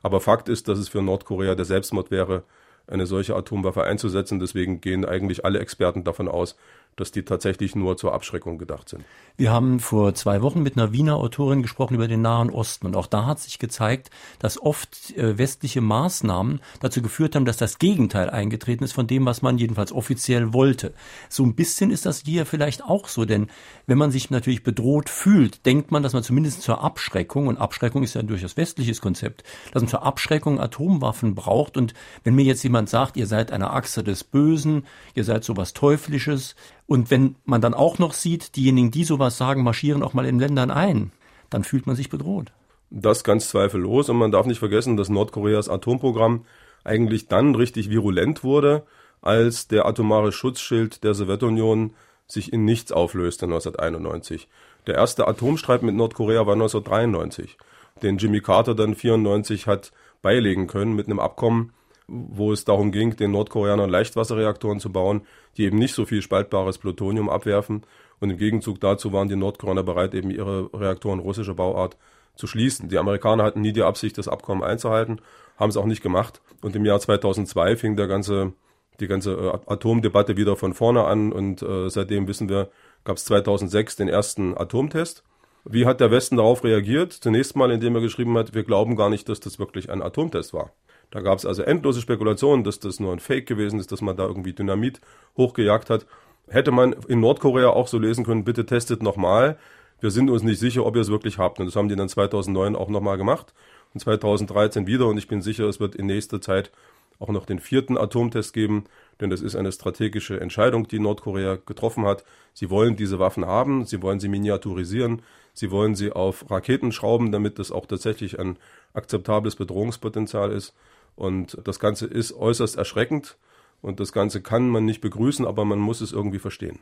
[0.04, 2.44] Aber Fakt ist, dass es für Nordkorea der Selbstmord wäre,
[2.86, 4.40] eine solche Atomwaffe einzusetzen.
[4.40, 6.56] Deswegen gehen eigentlich alle Experten davon aus,
[6.98, 9.06] dass die tatsächlich nur zur Abschreckung gedacht sind.
[9.38, 12.96] Wir haben vor zwei Wochen mit einer Wiener Autorin gesprochen über den Nahen Osten und
[12.96, 17.78] auch da hat sich gezeigt, dass oft äh, westliche Maßnahmen dazu geführt haben, dass das
[17.78, 20.92] Gegenteil eingetreten ist von dem, was man jedenfalls offiziell wollte.
[21.30, 23.48] So ein bisschen ist das hier vielleicht auch so, denn
[23.86, 28.02] wenn man sich natürlich bedroht fühlt, denkt man, dass man zumindest zur Abschreckung, und Abschreckung
[28.02, 31.94] ist ja ein durchaus westliches Konzept, dass man zur Abschreckung Atomwaffen braucht und
[32.24, 36.56] wenn mir jetzt jemand sagt, ihr seid eine Achse des Bösen, ihr seid sowas Teuflisches,
[36.88, 40.40] und wenn man dann auch noch sieht, diejenigen, die sowas sagen, marschieren auch mal in
[40.40, 41.12] Ländern ein,
[41.50, 42.52] dann fühlt man sich bedroht.
[42.90, 44.10] Das ganz zweifellos.
[44.10, 46.46] Und man darf nicht vergessen, dass Nordkoreas Atomprogramm
[46.86, 48.84] eigentlich dann richtig virulent wurde,
[49.22, 51.94] als der atomare Schutzschild der Sowjetunion
[52.28, 54.48] sich in nichts auflöste 1991.
[54.86, 57.58] Der erste Atomstreit mit Nordkorea war 1993,
[58.02, 61.74] den Jimmy Carter dann 94 hat beilegen können mit einem Abkommen,
[62.08, 65.22] wo es darum ging, den Nordkoreanern Leichtwasserreaktoren zu bauen,
[65.58, 67.84] die eben nicht so viel spaltbares Plutonium abwerfen.
[68.20, 71.98] Und im Gegenzug dazu waren die Nordkoreaner bereit, eben ihre Reaktoren russischer Bauart
[72.36, 72.90] zu schließen.
[72.90, 75.20] Die Amerikaner hatten nie die Absicht, das Abkommen einzuhalten,
[75.58, 76.42] haben es auch nicht gemacht.
[76.62, 78.54] Und im Jahr 2002 fing der ganze,
[79.00, 81.32] die ganze äh, Atomdebatte wieder von vorne an.
[81.32, 82.70] Und äh, seitdem wissen wir,
[83.04, 85.24] gab es 2006 den ersten Atomtest.
[85.66, 87.12] Wie hat der Westen darauf reagiert?
[87.12, 90.54] Zunächst mal, indem er geschrieben hat, wir glauben gar nicht, dass das wirklich ein Atomtest
[90.54, 90.72] war.
[91.12, 94.18] Da gab es also endlose Spekulationen, dass das nur ein Fake gewesen ist, dass man
[94.18, 95.00] da irgendwie Dynamit
[95.38, 96.06] hochgejagt hat.
[96.50, 99.58] Hätte man in Nordkorea auch so lesen können, bitte testet nochmal.
[100.00, 101.60] Wir sind uns nicht sicher, ob ihr es wirklich habt.
[101.60, 103.54] Und das haben die dann 2009 auch nochmal gemacht
[103.94, 105.08] und 2013 wieder.
[105.08, 106.72] Und ich bin sicher, es wird in nächster Zeit
[107.20, 108.86] auch noch den vierten Atomtest geben,
[109.20, 112.24] denn das ist eine strategische Entscheidung, die Nordkorea getroffen hat.
[112.54, 117.32] Sie wollen diese Waffen haben, sie wollen sie miniaturisieren, sie wollen sie auf Raketen schrauben,
[117.32, 118.58] damit das auch tatsächlich ein
[118.94, 120.76] akzeptables Bedrohungspotenzial ist.
[121.18, 123.38] Und das Ganze ist äußerst erschreckend
[123.82, 126.80] und das Ganze kann man nicht begrüßen, aber man muss es irgendwie verstehen.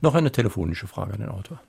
[0.00, 1.60] Noch eine telefonische Frage an den Autor.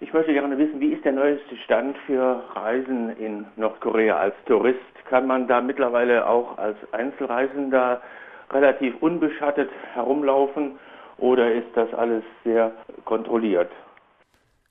[0.00, 4.80] Ich möchte gerne wissen, wie ist der neueste Stand für Reisen in Nordkorea als Tourist?
[5.08, 8.02] Kann man da mittlerweile auch als Einzelreisender
[8.50, 10.72] relativ unbeschattet herumlaufen
[11.18, 12.72] oder ist das alles sehr
[13.04, 13.70] kontrolliert?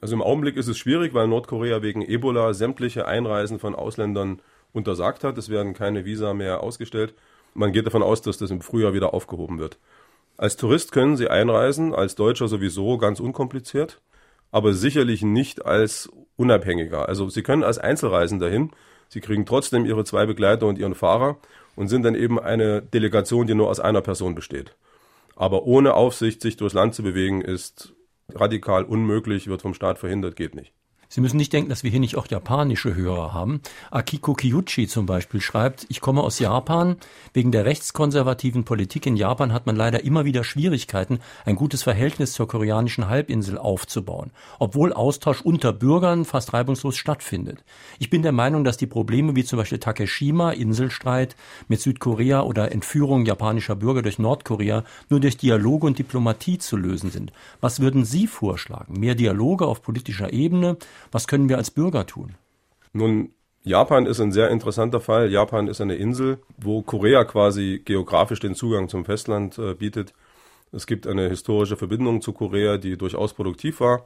[0.02, 4.42] Also im Augenblick ist es schwierig, weil Nordkorea wegen Ebola sämtliche Einreisen von Ausländern
[4.74, 5.38] untersagt hat.
[5.38, 7.14] Es werden keine Visa mehr ausgestellt.
[7.54, 9.78] Man geht davon aus, dass das im Frühjahr wieder aufgehoben wird.
[10.36, 14.02] Als Tourist können Sie einreisen, als Deutscher sowieso ganz unkompliziert,
[14.52, 17.08] aber sicherlich nicht als Unabhängiger.
[17.08, 18.72] Also Sie können als Einzelreisender hin.
[19.10, 21.38] Sie kriegen trotzdem Ihre zwei Begleiter und Ihren Fahrer
[21.76, 24.76] und sind dann eben eine Delegation, die nur aus einer Person besteht.
[25.36, 27.94] Aber ohne Aufsicht sich durchs Land zu bewegen, ist
[28.34, 30.74] radikal unmöglich, wird vom Staat verhindert, geht nicht.
[31.14, 33.62] Sie müssen nicht denken, dass wir hier nicht auch japanische Hörer haben.
[33.92, 36.96] Akiko Kiyuchi zum Beispiel schreibt, ich komme aus Japan.
[37.34, 42.34] Wegen der rechtskonservativen Politik in Japan hat man leider immer wieder Schwierigkeiten, ein gutes Verhältnis
[42.34, 47.64] zur koreanischen Halbinsel aufzubauen, obwohl Austausch unter Bürgern fast reibungslos stattfindet.
[48.00, 51.36] Ich bin der Meinung, dass die Probleme wie zum Beispiel Takeshima, Inselstreit
[51.68, 57.12] mit Südkorea oder Entführung japanischer Bürger durch Nordkorea nur durch Dialoge und Diplomatie zu lösen
[57.12, 57.32] sind.
[57.62, 59.00] Was würden Sie vorschlagen?
[59.00, 60.78] Mehr Dialoge auf politischer Ebene?
[61.12, 62.36] Was können wir als Bürger tun?
[62.94, 63.32] Nun,
[63.64, 65.32] Japan ist ein sehr interessanter Fall.
[65.32, 70.14] Japan ist eine Insel, wo Korea quasi geografisch den Zugang zum Festland äh, bietet.
[70.74, 74.04] Es gibt eine historische Verbindung zu Korea, die durchaus produktiv war,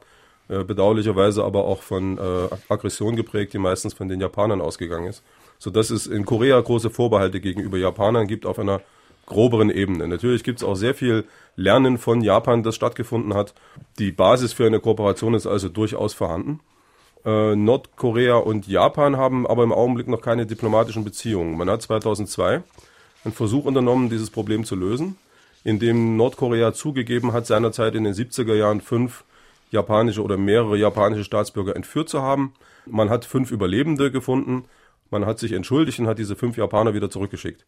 [0.48, 5.24] äh, bedauerlicherweise aber auch von äh, Aggression geprägt, die meistens von den Japanern ausgegangen ist.
[5.58, 8.80] Sodass es in Korea große Vorbehalte gegenüber Japanern gibt auf einer
[9.26, 10.06] groberen Ebene.
[10.06, 11.24] Natürlich gibt es auch sehr viel
[11.56, 13.54] Lernen von Japan, das stattgefunden hat.
[13.98, 16.60] Die Basis für eine Kooperation ist also durchaus vorhanden.
[17.24, 21.56] Äh, Nordkorea und Japan haben aber im Augenblick noch keine diplomatischen Beziehungen.
[21.56, 22.62] Man hat 2002
[23.24, 25.16] einen Versuch unternommen, dieses Problem zu lösen,
[25.64, 29.24] indem Nordkorea zugegeben hat, seinerzeit in den 70er Jahren fünf
[29.70, 32.54] japanische oder mehrere japanische Staatsbürger entführt zu haben.
[32.86, 34.64] Man hat fünf Überlebende gefunden.
[35.10, 37.64] Man hat sich entschuldigt und hat diese fünf Japaner wieder zurückgeschickt.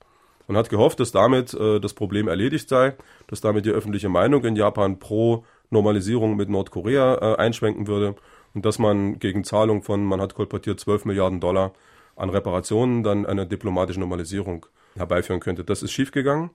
[0.47, 2.95] Man hat gehofft, dass damit äh, das Problem erledigt sei,
[3.27, 8.15] dass damit die öffentliche Meinung in Japan pro Normalisierung mit Nordkorea äh, einschwenken würde
[8.55, 11.73] und dass man gegen Zahlung von, man hat kolportiert, 12 Milliarden Dollar
[12.17, 15.65] an Reparationen dann eine diplomatische Normalisierung herbeiführen könnte.
[15.65, 16.51] Das ist schiefgegangen.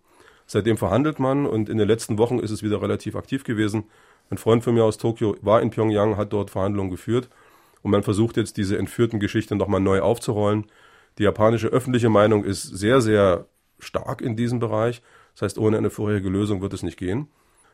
[0.45, 3.85] Seitdem verhandelt man und in den letzten Wochen ist es wieder relativ aktiv gewesen.
[4.29, 7.29] Ein Freund von mir aus Tokio war in Pyongyang, hat dort Verhandlungen geführt
[7.81, 10.65] und man versucht jetzt diese entführten Geschichten nochmal neu aufzurollen.
[11.17, 13.47] Die japanische öffentliche Meinung ist sehr, sehr
[13.79, 15.01] stark in diesem Bereich.
[15.33, 17.27] Das heißt, ohne eine vorherige Lösung wird es nicht gehen.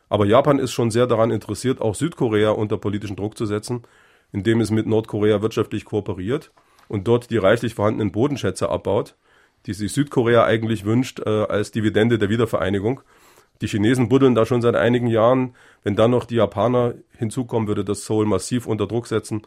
[0.08, 3.82] Aber Japan ist schon sehr daran interessiert, auch Südkorea unter politischen Druck zu setzen
[4.32, 6.50] indem es mit Nordkorea wirtschaftlich kooperiert
[6.88, 9.14] und dort die reichlich vorhandenen Bodenschätze abbaut,
[9.66, 13.02] die sich Südkorea eigentlich wünscht äh, als Dividende der Wiedervereinigung.
[13.60, 15.54] Die Chinesen buddeln da schon seit einigen Jahren.
[15.84, 19.42] Wenn dann noch die Japaner hinzukommen, würde das Seoul massiv unter Druck setzen.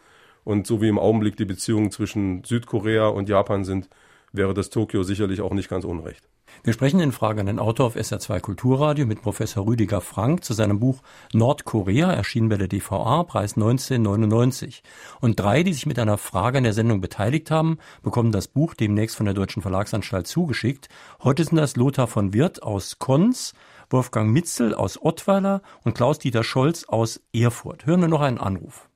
[0.46, 3.90] Und so wie im Augenblick die Beziehungen zwischen Südkorea und Japan sind,
[4.38, 6.30] wäre das Tokio sicherlich auch nicht ganz unrecht.
[6.64, 10.54] Wir sprechen in Frage an den Autor auf SR2 Kulturradio mit Professor Rüdiger Frank zu
[10.54, 11.02] seinem Buch
[11.34, 14.84] Nordkorea, erschienen bei der DVA, Preis 1999.
[15.22, 18.74] Und drei, die sich mit einer Frage an der Sendung beteiligt haben, bekommen das Buch
[18.74, 20.90] demnächst von der Deutschen Verlagsanstalt zugeschickt.
[21.24, 23.54] Heute sind das Lothar von Wirth aus Konz,
[23.90, 27.86] Wolfgang Mitzel aus Ottweiler und Klaus-Dieter Scholz aus Erfurt.
[27.86, 28.90] Hören wir noch einen Anruf.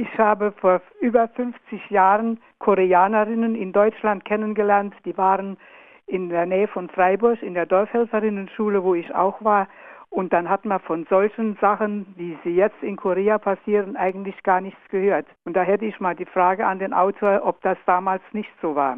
[0.00, 5.58] Ich habe vor über 50 Jahren Koreanerinnen in Deutschland kennengelernt, die waren
[6.06, 9.68] in der Nähe von Freiburg in der Dorfhelferinnenschule, wo ich auch war.
[10.08, 14.62] Und dann hat man von solchen Sachen, wie sie jetzt in Korea passieren, eigentlich gar
[14.62, 15.26] nichts gehört.
[15.44, 18.74] Und da hätte ich mal die Frage an den Autor, ob das damals nicht so
[18.74, 18.96] war.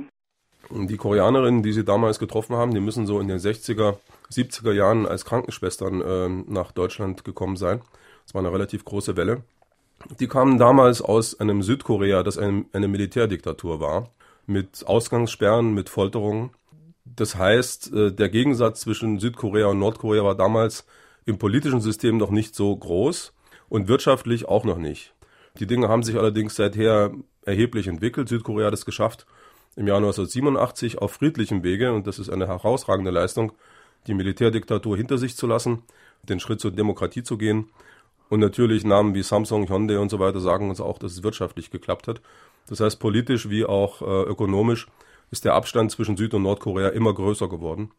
[0.71, 3.97] Die Koreanerinnen, die Sie damals getroffen haben, die müssen so in den 60er,
[4.31, 7.81] 70er Jahren als Krankenschwestern äh, nach Deutschland gekommen sein.
[8.23, 9.43] Das war eine relativ große Welle.
[10.21, 14.11] Die kamen damals aus einem Südkorea, das eine, eine Militärdiktatur war,
[14.47, 16.51] mit Ausgangssperren, mit Folterungen.
[17.05, 20.87] Das heißt, äh, der Gegensatz zwischen Südkorea und Nordkorea war damals
[21.25, 23.33] im politischen System noch nicht so groß
[23.69, 25.15] und wirtschaftlich auch noch nicht.
[25.59, 27.13] Die Dinge haben sich allerdings seither
[27.45, 28.29] erheblich entwickelt.
[28.29, 29.27] Südkorea hat es geschafft,
[29.77, 33.53] im Jahr 1987 auf friedlichem Wege, und das ist eine herausragende Leistung,
[34.07, 35.83] die Militärdiktatur hinter sich zu lassen,
[36.23, 37.71] den Schritt zur Demokratie zu gehen.
[38.33, 41.70] Und natürlich Namen wie Samsung, Hyundai und so weiter sagen uns auch, dass es wirtschaftlich
[41.70, 42.22] geklappt hat.
[42.66, 44.87] Das heißt, politisch wie auch äh, ökonomisch
[45.30, 47.91] ist der Abstand zwischen Süd- und Nordkorea immer größer geworden.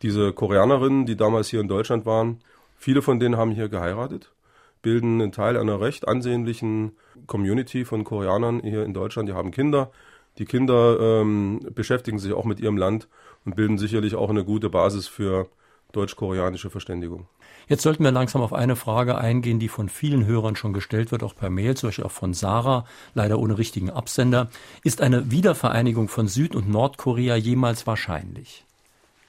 [0.00, 2.38] Diese Koreanerinnen, die damals hier in Deutschland waren,
[2.78, 4.32] viele von denen haben hier geheiratet,
[4.80, 6.92] bilden einen Teil einer recht ansehnlichen
[7.26, 9.28] Community von Koreanern hier in Deutschland.
[9.28, 9.90] Die haben Kinder.
[10.38, 13.06] Die Kinder ähm, beschäftigen sich auch mit ihrem Land
[13.44, 15.50] und bilden sicherlich auch eine gute Basis für
[15.94, 17.26] deutsch-koreanische Verständigung.
[17.68, 21.22] Jetzt sollten wir langsam auf eine Frage eingehen, die von vielen Hörern schon gestellt wird,
[21.22, 22.84] auch per Mail, zum Beispiel auch von Sarah,
[23.14, 24.50] leider ohne richtigen Absender.
[24.82, 28.64] Ist eine Wiedervereinigung von Süd- und Nordkorea jemals wahrscheinlich?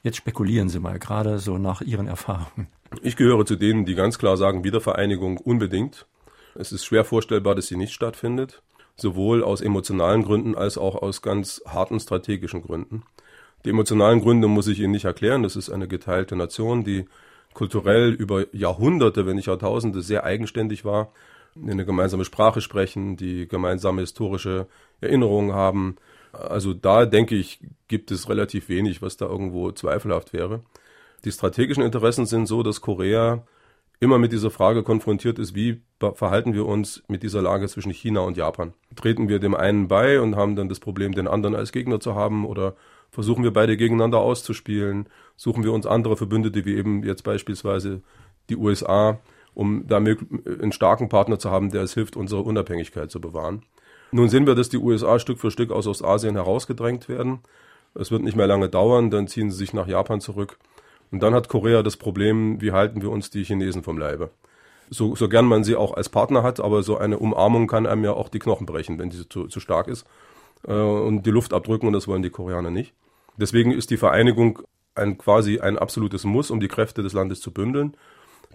[0.04, 2.68] Jetzt spekulieren Sie mal, gerade so nach Ihren Erfahrungen.
[3.02, 6.06] Ich gehöre zu denen, die ganz klar sagen, Wiedervereinigung unbedingt.
[6.54, 8.62] Es ist schwer vorstellbar, dass sie nicht stattfindet,
[8.96, 13.04] sowohl aus emotionalen Gründen als auch aus ganz harten strategischen Gründen.
[13.66, 15.42] Die emotionalen Gründe muss ich Ihnen nicht erklären.
[15.42, 17.06] Das ist eine geteilte Nation, die
[17.54, 21.12] kulturell über Jahrhunderte, wenn nicht Jahrtausende, sehr eigenständig war,
[21.60, 24.68] eine gemeinsame Sprache sprechen, die gemeinsame historische
[25.02, 25.96] Erinnerungen haben,
[26.32, 30.62] Also da denke ich, gibt es relativ wenig, was da irgendwo zweifelhaft wäre.
[31.24, 33.44] Die strategischen Interessen sind so, dass Korea
[34.00, 35.82] immer mit dieser Frage konfrontiert ist, wie
[36.14, 38.74] verhalten wir uns mit dieser Lage zwischen China und Japan?
[38.96, 42.16] Treten wir dem einen bei und haben dann das Problem, den anderen als Gegner zu
[42.16, 42.76] haben oder
[43.16, 45.08] versuchen wir beide gegeneinander auszuspielen?
[45.36, 48.02] Suchen wir uns andere Verbündete, wie eben jetzt beispielsweise
[48.50, 49.20] die USA,
[49.56, 53.64] um da einen starken Partner zu haben, der es hilft, unsere Unabhängigkeit zu bewahren?
[54.12, 57.40] Nun sehen wir, dass die USA Stück für Stück aus Ostasien herausgedrängt werden.
[57.96, 60.58] Es wird nicht mehr lange dauern, dann ziehen sie sich nach Japan zurück.
[61.12, 64.30] Und dann hat Korea das Problem, wie halten wir uns die Chinesen vom Leibe?
[64.90, 68.04] So, so gern man sie auch als Partner hat, aber so eine Umarmung kann einem
[68.04, 70.06] ja auch die Knochen brechen, wenn sie zu, zu stark ist
[70.68, 72.94] äh, und die Luft abdrücken und das wollen die Koreaner nicht.
[73.38, 74.60] Deswegen ist die Vereinigung
[74.96, 77.96] ein quasi ein absolutes Muss, um die Kräfte des Landes zu bündeln.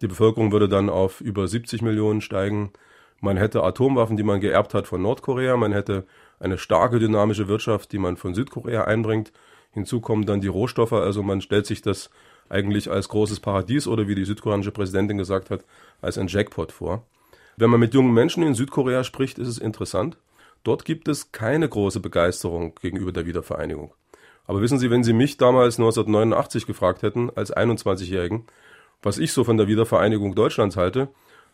[0.00, 2.72] Die Bevölkerung würde dann auf über 70 Millionen steigen.
[3.20, 5.56] Man hätte Atomwaffen, die man geerbt hat von Nordkorea.
[5.56, 6.06] Man hätte
[6.38, 9.32] eine starke dynamische Wirtschaft, die man von Südkorea einbringt.
[9.72, 10.94] Hinzu kommen dann die Rohstoffe.
[10.94, 12.10] Also man stellt sich das
[12.48, 15.64] eigentlich als großes Paradies oder wie die südkoreanische Präsidentin gesagt hat,
[16.00, 17.06] als ein Jackpot vor.
[17.56, 20.16] Wenn man mit jungen Menschen in Südkorea spricht, ist es interessant.
[20.64, 23.92] Dort gibt es keine große Begeisterung gegenüber der Wiedervereinigung.
[24.46, 28.46] Aber wissen Sie, wenn Sie mich damals 1989 gefragt hätten, als 21-Jährigen,
[29.02, 31.08] was ich so von der Wiedervereinigung Deutschlands halte,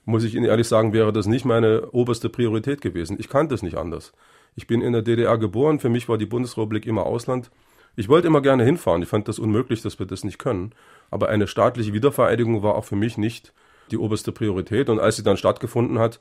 [0.04, 3.16] muss ich Ihnen ehrlich sagen, wäre das nicht meine oberste Priorität gewesen.
[3.18, 4.12] Ich kannte es nicht anders.
[4.54, 7.50] Ich bin in der DDR geboren, für mich war die Bundesrepublik immer Ausland.
[7.96, 9.02] Ich wollte immer gerne hinfahren.
[9.02, 10.72] Ich fand das unmöglich, dass wir das nicht können.
[11.10, 13.52] Aber eine staatliche Wiedervereinigung war auch für mich nicht
[13.90, 14.88] die oberste Priorität.
[14.88, 16.20] Und als sie dann stattgefunden hat,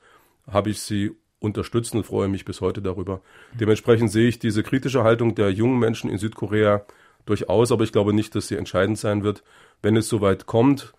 [0.49, 3.21] habe ich sie unterstützt und freue mich bis heute darüber.
[3.53, 6.85] Dementsprechend sehe ich diese kritische Haltung der jungen Menschen in Südkorea
[7.25, 9.43] durchaus, aber ich glaube nicht, dass sie entscheidend sein wird.
[9.81, 10.93] Wenn es soweit kommt,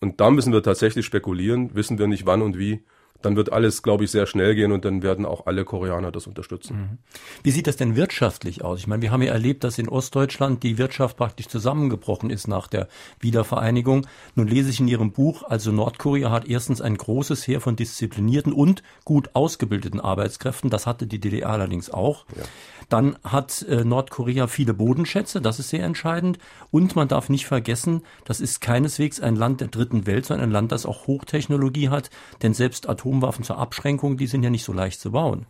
[0.00, 2.84] und da müssen wir tatsächlich spekulieren, wissen wir nicht wann und wie,
[3.22, 6.26] dann wird alles, glaube ich, sehr schnell gehen und dann werden auch alle Koreaner das
[6.26, 6.76] unterstützen.
[6.76, 6.98] Mhm.
[7.42, 8.78] Wie sieht das denn wirtschaftlich aus?
[8.78, 12.68] Ich meine, wir haben ja erlebt, dass in Ostdeutschland die Wirtschaft praktisch zusammengebrochen ist nach
[12.68, 12.88] der
[13.20, 14.06] Wiedervereinigung.
[14.34, 18.52] Nun lese ich in Ihrem Buch, also Nordkorea hat erstens ein großes Heer von disziplinierten
[18.52, 20.70] und gut ausgebildeten Arbeitskräften.
[20.70, 22.24] Das hatte die DDR allerdings auch.
[22.36, 22.44] Ja.
[22.88, 26.38] Dann hat äh, Nordkorea viele Bodenschätze, das ist sehr entscheidend.
[26.70, 30.52] Und man darf nicht vergessen, das ist keineswegs ein Land der dritten Welt, sondern ein
[30.52, 32.10] Land, das auch Hochtechnologie hat.
[32.42, 35.46] Denn selbst Atomwaffen zur Abschränkung, die sind ja nicht so leicht zu bauen.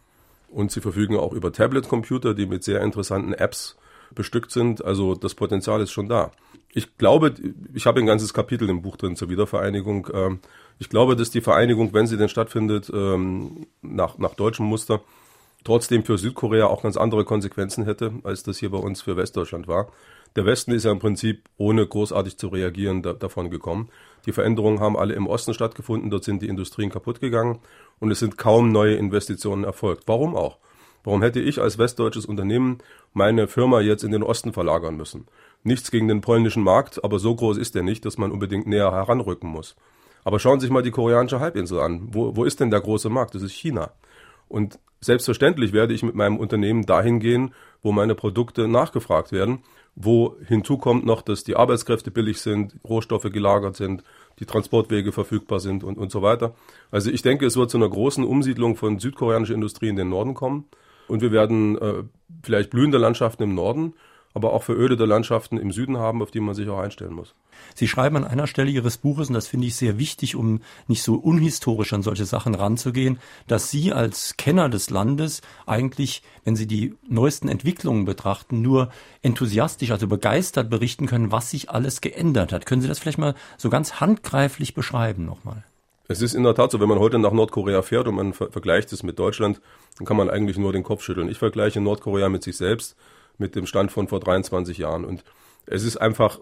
[0.49, 3.77] Und sie verfügen auch über Tablet-Computer, die mit sehr interessanten Apps
[4.15, 4.85] bestückt sind.
[4.85, 6.31] Also das Potenzial ist schon da.
[6.73, 7.35] Ich glaube,
[7.75, 10.09] ich habe ein ganzes Kapitel im Buch drin zur Wiedervereinigung.
[10.13, 10.39] Ähm,
[10.79, 15.01] ich glaube, dass die Vereinigung, wenn sie denn stattfindet, ähm, nach, nach deutschem Muster,
[15.65, 19.67] trotzdem für Südkorea auch ganz andere Konsequenzen hätte, als das hier bei uns für Westdeutschland
[19.67, 19.89] war.
[20.37, 23.89] Der Westen ist ja im Prinzip ohne großartig zu reagieren da, davon gekommen.
[24.27, 27.59] Die Veränderungen haben alle im Osten stattgefunden, dort sind die Industrien kaputt gegangen
[28.01, 30.05] und es sind kaum neue Investitionen erfolgt.
[30.07, 30.59] Warum auch?
[31.05, 32.79] Warum hätte ich als westdeutsches Unternehmen
[33.15, 35.27] meine Firma jetzt in den Osten verlagern müssen?
[35.63, 38.93] Nichts gegen den polnischen Markt, aber so groß ist der nicht, dass man unbedingt näher
[38.93, 39.75] heranrücken muss.
[40.25, 42.09] Aber schauen Sie sich mal die koreanische Halbinsel an.
[42.13, 43.37] Wo, wo ist denn der große Markt?
[43.37, 43.93] Das ist China.
[44.49, 49.63] Und selbstverständlich werde ich mit meinem Unternehmen dahin gehen, wo meine Produkte nachgefragt werden,
[49.97, 54.05] wo hinzukommt noch, dass die Arbeitskräfte billig sind, Rohstoffe gelagert sind,
[54.39, 56.55] die Transportwege verfügbar sind und, und so weiter.
[56.91, 60.35] Also ich denke, es wird zu einer großen Umsiedlung von südkoreanischer Industrie in den Norden
[60.35, 60.67] kommen
[61.09, 62.03] und wir werden äh,
[62.43, 63.95] vielleicht blühende Landschaften im Norden,
[64.37, 67.35] aber auch verödete Landschaften im Süden haben, auf die man sich auch einstellen muss.
[67.75, 71.03] Sie schreiben an einer Stelle Ihres Buches, und das finde ich sehr wichtig, um nicht
[71.03, 76.67] so unhistorisch an solche Sachen ranzugehen, dass Sie als Kenner des Landes eigentlich, wenn Sie
[76.67, 78.91] die neuesten Entwicklungen betrachten, nur
[79.23, 82.67] enthusiastisch, also begeistert berichten können, was sich alles geändert hat.
[82.67, 85.65] Können Sie das vielleicht mal so ganz handgreiflich beschreiben nochmal?
[86.09, 88.93] Es ist in der Tat so, wenn man heute nach Nordkorea fährt und man vergleicht
[88.93, 89.63] es mit Deutschland,
[89.97, 91.31] dann kann man eigentlich nur den Kopf schütteln.
[91.31, 92.97] Ich vergleiche Nordkorea mit sich selbst
[93.39, 95.05] mit dem Stand von vor 23 Jahren.
[95.05, 95.25] Und
[95.67, 96.41] es ist einfach,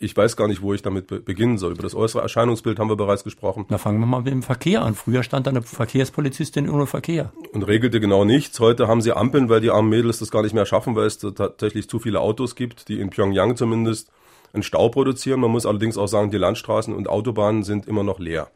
[0.00, 1.72] ich weiß gar nicht, wo ich damit be beginnen soll.
[1.72, 3.66] Über das äußere Erscheinungsbild haben wir bereits gesprochen.
[3.68, 4.94] Na, fangen wir mal mit dem Verkehr an.
[4.94, 7.32] Früher stand da eine Verkehrspolizistin ohne Verkehr.
[7.52, 8.60] Und regelte genau nichts.
[8.60, 11.18] Heute haben sie Ampeln, weil die armen Mädels das gar nicht mehr schaffen, weil es
[11.18, 14.10] tatsächlich zu viele Autos gibt, die in Pyongyang zumindest
[14.52, 15.40] einen Stau produzieren.
[15.40, 18.50] Man muss allerdings auch sagen, die Landstraßen und Autobahnen sind immer noch leer.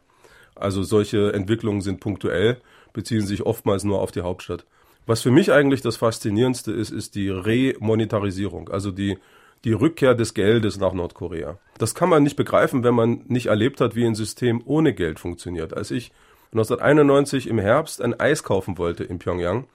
[0.54, 2.60] Also solche Entwicklungen sind punktuell,
[2.92, 4.66] beziehen sich oftmals nur auf die Hauptstadt.
[5.06, 9.18] Was für mich eigentlich das Faszinierendste ist, ist die Remonetarisierung, also die,
[9.64, 11.58] die Rückkehr des Geldes nach Nordkorea.
[11.78, 15.18] Das kann man nicht begreifen, wenn man nicht erlebt hat, wie ein System ohne Geld
[15.18, 15.76] funktioniert.
[15.76, 16.12] Als ich
[16.52, 19.66] 1991 im Herbst ein Eis kaufen wollte in Pyongyang,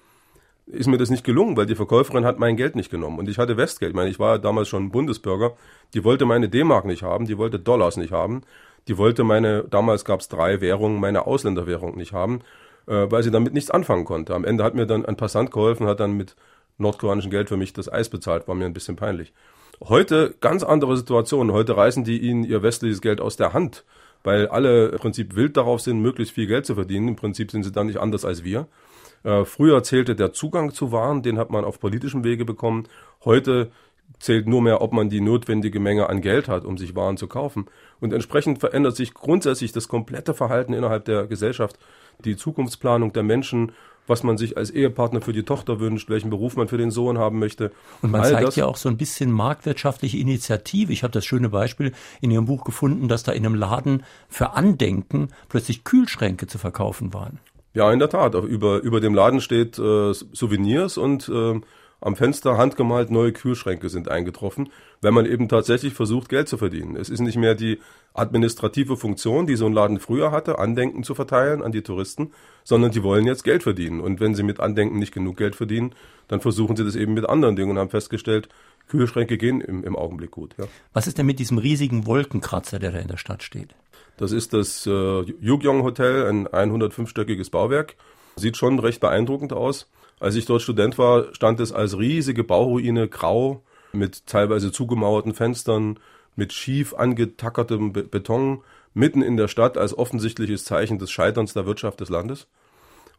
[0.68, 3.20] ist mir das nicht gelungen, weil die Verkäuferin hat mein Geld nicht genommen.
[3.20, 3.92] Und ich hatte Westgeld.
[3.92, 5.54] Ich meine, ich war damals schon Bundesbürger.
[5.94, 8.42] Die wollte meine D-Mark nicht haben, die wollte Dollars nicht haben.
[8.90, 12.42] Die wollte meine, damals gab es drei Währungen, meine Ausländerwährung nicht haben
[12.88, 14.34] äh, weil sie damit nichts anfangen konnte.
[14.34, 16.36] Am Ende hat mir dann ein Passant geholfen, hat dann mit
[16.78, 19.34] nordkoreanischen Geld für mich das Eis bezahlt, war mir ein bisschen peinlich.
[19.84, 21.52] Heute ganz andere Situation.
[21.52, 23.86] Heute reißen die ihnen ihr westliches Geld aus der Hand,
[24.24, 27.10] weil alle im Prinzip wild darauf sind, möglichst viel Geld zu verdienen.
[27.10, 28.68] Im Prinzip sind sie dann nicht anders als wir.
[29.24, 32.88] Äh, früher zählte der Zugang zu Waren, den hat man auf politischem Wege bekommen.
[33.24, 33.72] Heute
[34.20, 37.28] zählt nur mehr, ob man die notwendige Menge an Geld hat, um sich Waren zu
[37.28, 37.66] kaufen.
[38.00, 41.78] Und entsprechend verändert sich grundsätzlich das komplette Verhalten innerhalb der Gesellschaft,
[42.24, 43.72] die Zukunftsplanung der Menschen,
[44.08, 47.18] was man sich als Ehepartner für die Tochter wünscht, welchen Beruf man für den Sohn
[47.18, 47.72] haben möchte.
[48.02, 50.94] Und man All zeigt ja auch so ein bisschen marktwirtschaftliche Initiative.
[50.94, 51.92] Ich habe das schöne Beispiel
[52.22, 57.14] in Ihrem Buch gefunden, dass da in einem Laden für Andenken plötzlich Kühlschränke zu verkaufen
[57.14, 57.40] waren.
[57.74, 58.34] Ja, in der Tat.
[58.34, 61.60] Über, über dem Laden steht äh, Souvenirs und äh,
[62.00, 64.70] am Fenster handgemalt neue Kühlschränke sind eingetroffen,
[65.02, 66.96] wenn man eben tatsächlich versucht, Geld zu verdienen.
[66.96, 67.80] Es ist nicht mehr die
[68.14, 72.32] administrative Funktion, die so ein Laden früher hatte, Andenken zu verteilen an die Touristen,
[72.64, 74.00] sondern die wollen jetzt Geld verdienen.
[74.00, 75.94] Und wenn sie mit Andenken nicht genug Geld verdienen,
[76.28, 78.50] dann versuchen sie das eben mit anderen Dingen und haben festgestellt,
[78.88, 80.56] Kühlschränke gehen im, im Augenblick gut.
[80.58, 80.66] Ja.
[80.94, 83.76] Was ist denn mit diesem riesigen Wolkenkratzer, der da in der Stadt steht?
[84.18, 87.96] Das ist das äh, Yugyong Hotel, ein 105-stöckiges Bauwerk.
[88.36, 89.88] Sieht schon recht beeindruckend aus.
[90.20, 93.64] Als ich dort Student war, stand es als riesige Bauruine grau
[93.94, 96.00] mit teilweise zugemauerten Fenstern,
[96.36, 98.64] mit schief angetackertem Be Beton
[98.94, 102.48] mitten in der Stadt als offensichtliches Zeichen des Scheiterns der Wirtschaft des Landes.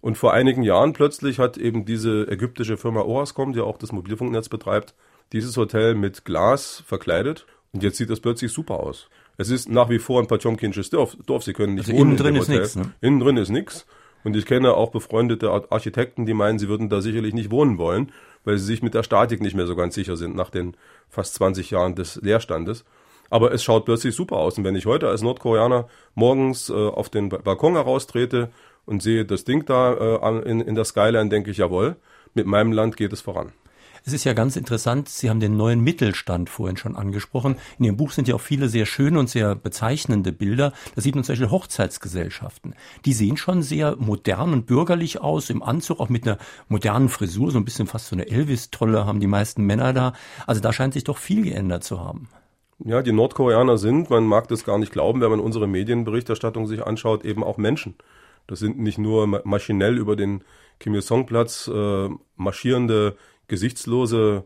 [0.01, 4.49] Und vor einigen Jahren plötzlich hat eben diese ägyptische Firma Orascom, die auch das Mobilfunknetz
[4.49, 4.95] betreibt,
[5.33, 7.47] dieses Hotel mit Glas verkleidet.
[7.73, 9.09] Und jetzt sieht das plötzlich super aus.
[9.37, 11.17] Es ist nach wie vor ein Patjomkinsches Dorf.
[11.27, 11.45] Dorf.
[11.45, 12.01] Sie können nicht also.
[12.01, 12.77] Innen drin ist nichts.
[12.77, 12.93] Ne?
[13.01, 13.87] Innen drin ist nichts.
[14.25, 18.13] Und ich kenne auch befreundete Architekten, die meinen, sie würden da sicherlich nicht wohnen wollen,
[18.45, 20.77] weil sie sich mit der Statik nicht mehr so ganz sicher sind nach den
[21.09, 22.85] fast 20 Jahren des Leerstandes.
[23.31, 24.57] Aber es schaut plötzlich super aus.
[24.59, 28.51] Und wenn ich heute als Nordkoreaner morgens äh, auf den Balkon heraustrete
[28.87, 31.97] und sehe das Ding da äh, in, in der Skyline, denke ich, jawohl,
[32.35, 33.53] mit meinem Land geht es voran.
[34.05, 37.57] Es ist ja ganz interessant, Sie haben den neuen Mittelstand vorhin schon angesprochen.
[37.79, 40.73] In Ihrem Buch sind ja auch viele sehr schöne und sehr bezeichnende Bilder.
[40.95, 42.75] Da sieht man zum Beispiel Hochzeitsgesellschaften.
[43.05, 46.39] Die sehen schon sehr modern und bürgerlich aus, im Anzug, auch mit einer
[46.69, 50.13] modernen Frisur, so ein bisschen fast so eine Elvis-Trolle haben die meisten Männer da.
[50.47, 52.29] Also da scheint sich doch viel geändert zu haben.
[52.85, 56.87] Ja, die Nordkoreaner sind, man mag das gar nicht glauben, wenn man unsere Medienberichterstattung sich
[56.87, 57.97] anschaut, eben auch Menschen.
[58.47, 60.45] Das sind nicht nur maschinell über den
[60.79, 63.17] Kim Il-sung-Platz äh, marschierende
[63.49, 64.45] gesichtslose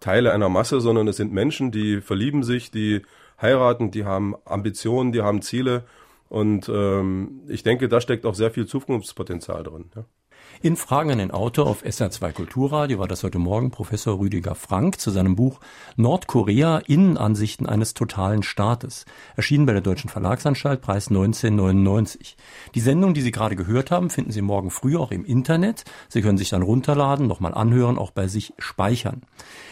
[0.00, 3.02] Teile einer Masse, sondern es sind Menschen, die verlieben sich, die
[3.40, 5.84] heiraten, die haben Ambitionen, die haben Ziele.
[6.28, 9.90] Und ähm, ich denke, da steckt auch sehr viel Zukunftspotenzial drin.
[9.94, 10.04] Ja.
[10.60, 14.98] In Fragen an den Autor auf SR2 Kulturradio war das heute Morgen Professor Rüdiger Frank
[14.98, 15.60] zu seinem Buch
[15.96, 19.04] Nordkorea Innenansichten eines totalen Staates.
[19.36, 22.36] Erschienen bei der Deutschen Verlagsanstalt, Preis 1999.
[22.74, 25.84] Die Sendung, die Sie gerade gehört haben, finden Sie morgen früh auch im Internet.
[26.08, 29.22] Sie können sich dann runterladen, nochmal anhören, auch bei sich speichern.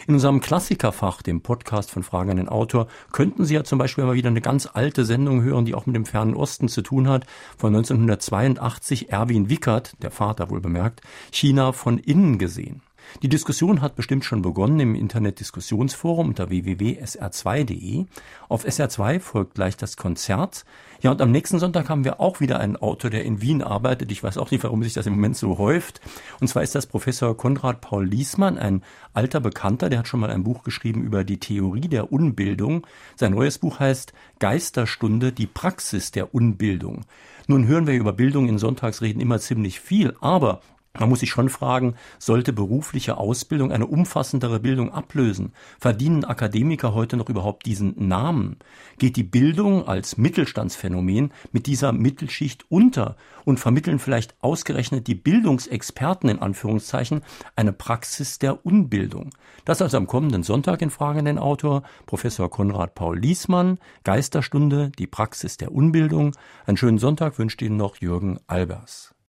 [0.07, 4.03] In unserem Klassikerfach, dem Podcast von Fragen an den Autor, könnten Sie ja zum Beispiel
[4.03, 7.07] mal wieder eine ganz alte Sendung hören, die auch mit dem fernen Osten zu tun
[7.07, 7.25] hat,
[7.57, 11.01] von 1982 Erwin Wickert, der Vater wohl bemerkt,
[11.31, 12.81] China von innen gesehen.
[13.21, 18.05] Die Diskussion hat bestimmt schon begonnen im Internet-Diskussionsforum unter www.sr2.de.
[18.49, 20.65] Auf SR2 folgt gleich das Konzert.
[21.01, 24.11] Ja, und am nächsten Sonntag haben wir auch wieder einen Autor, der in Wien arbeitet.
[24.11, 26.01] Ich weiß auch nicht, warum sich das im Moment so häuft.
[26.39, 28.83] Und zwar ist das Professor Konrad Paul Liesmann, ein
[29.13, 32.87] alter Bekannter, der hat schon mal ein Buch geschrieben über die Theorie der Unbildung.
[33.15, 37.05] Sein neues Buch heißt Geisterstunde, die Praxis der Unbildung.
[37.47, 40.61] Nun hören wir über Bildung in Sonntagsreden immer ziemlich viel, aber
[40.99, 45.53] man muss sich schon fragen, sollte berufliche Ausbildung eine umfassendere Bildung ablösen?
[45.79, 48.57] Verdienen Akademiker heute noch überhaupt diesen Namen?
[48.99, 56.29] Geht die Bildung als Mittelstandsphänomen mit dieser Mittelschicht unter und vermitteln vielleicht ausgerechnet die Bildungsexperten
[56.29, 57.23] in Anführungszeichen
[57.55, 59.31] eine Praxis der Unbildung?
[59.65, 64.91] Das also am kommenden Sonntag in Fragen an den Autor, Professor Konrad Paul Liesmann, Geisterstunde,
[64.99, 66.35] die Praxis der Unbildung.
[66.67, 69.12] Einen schönen Sonntag wünscht Ihnen noch Jürgen Albers.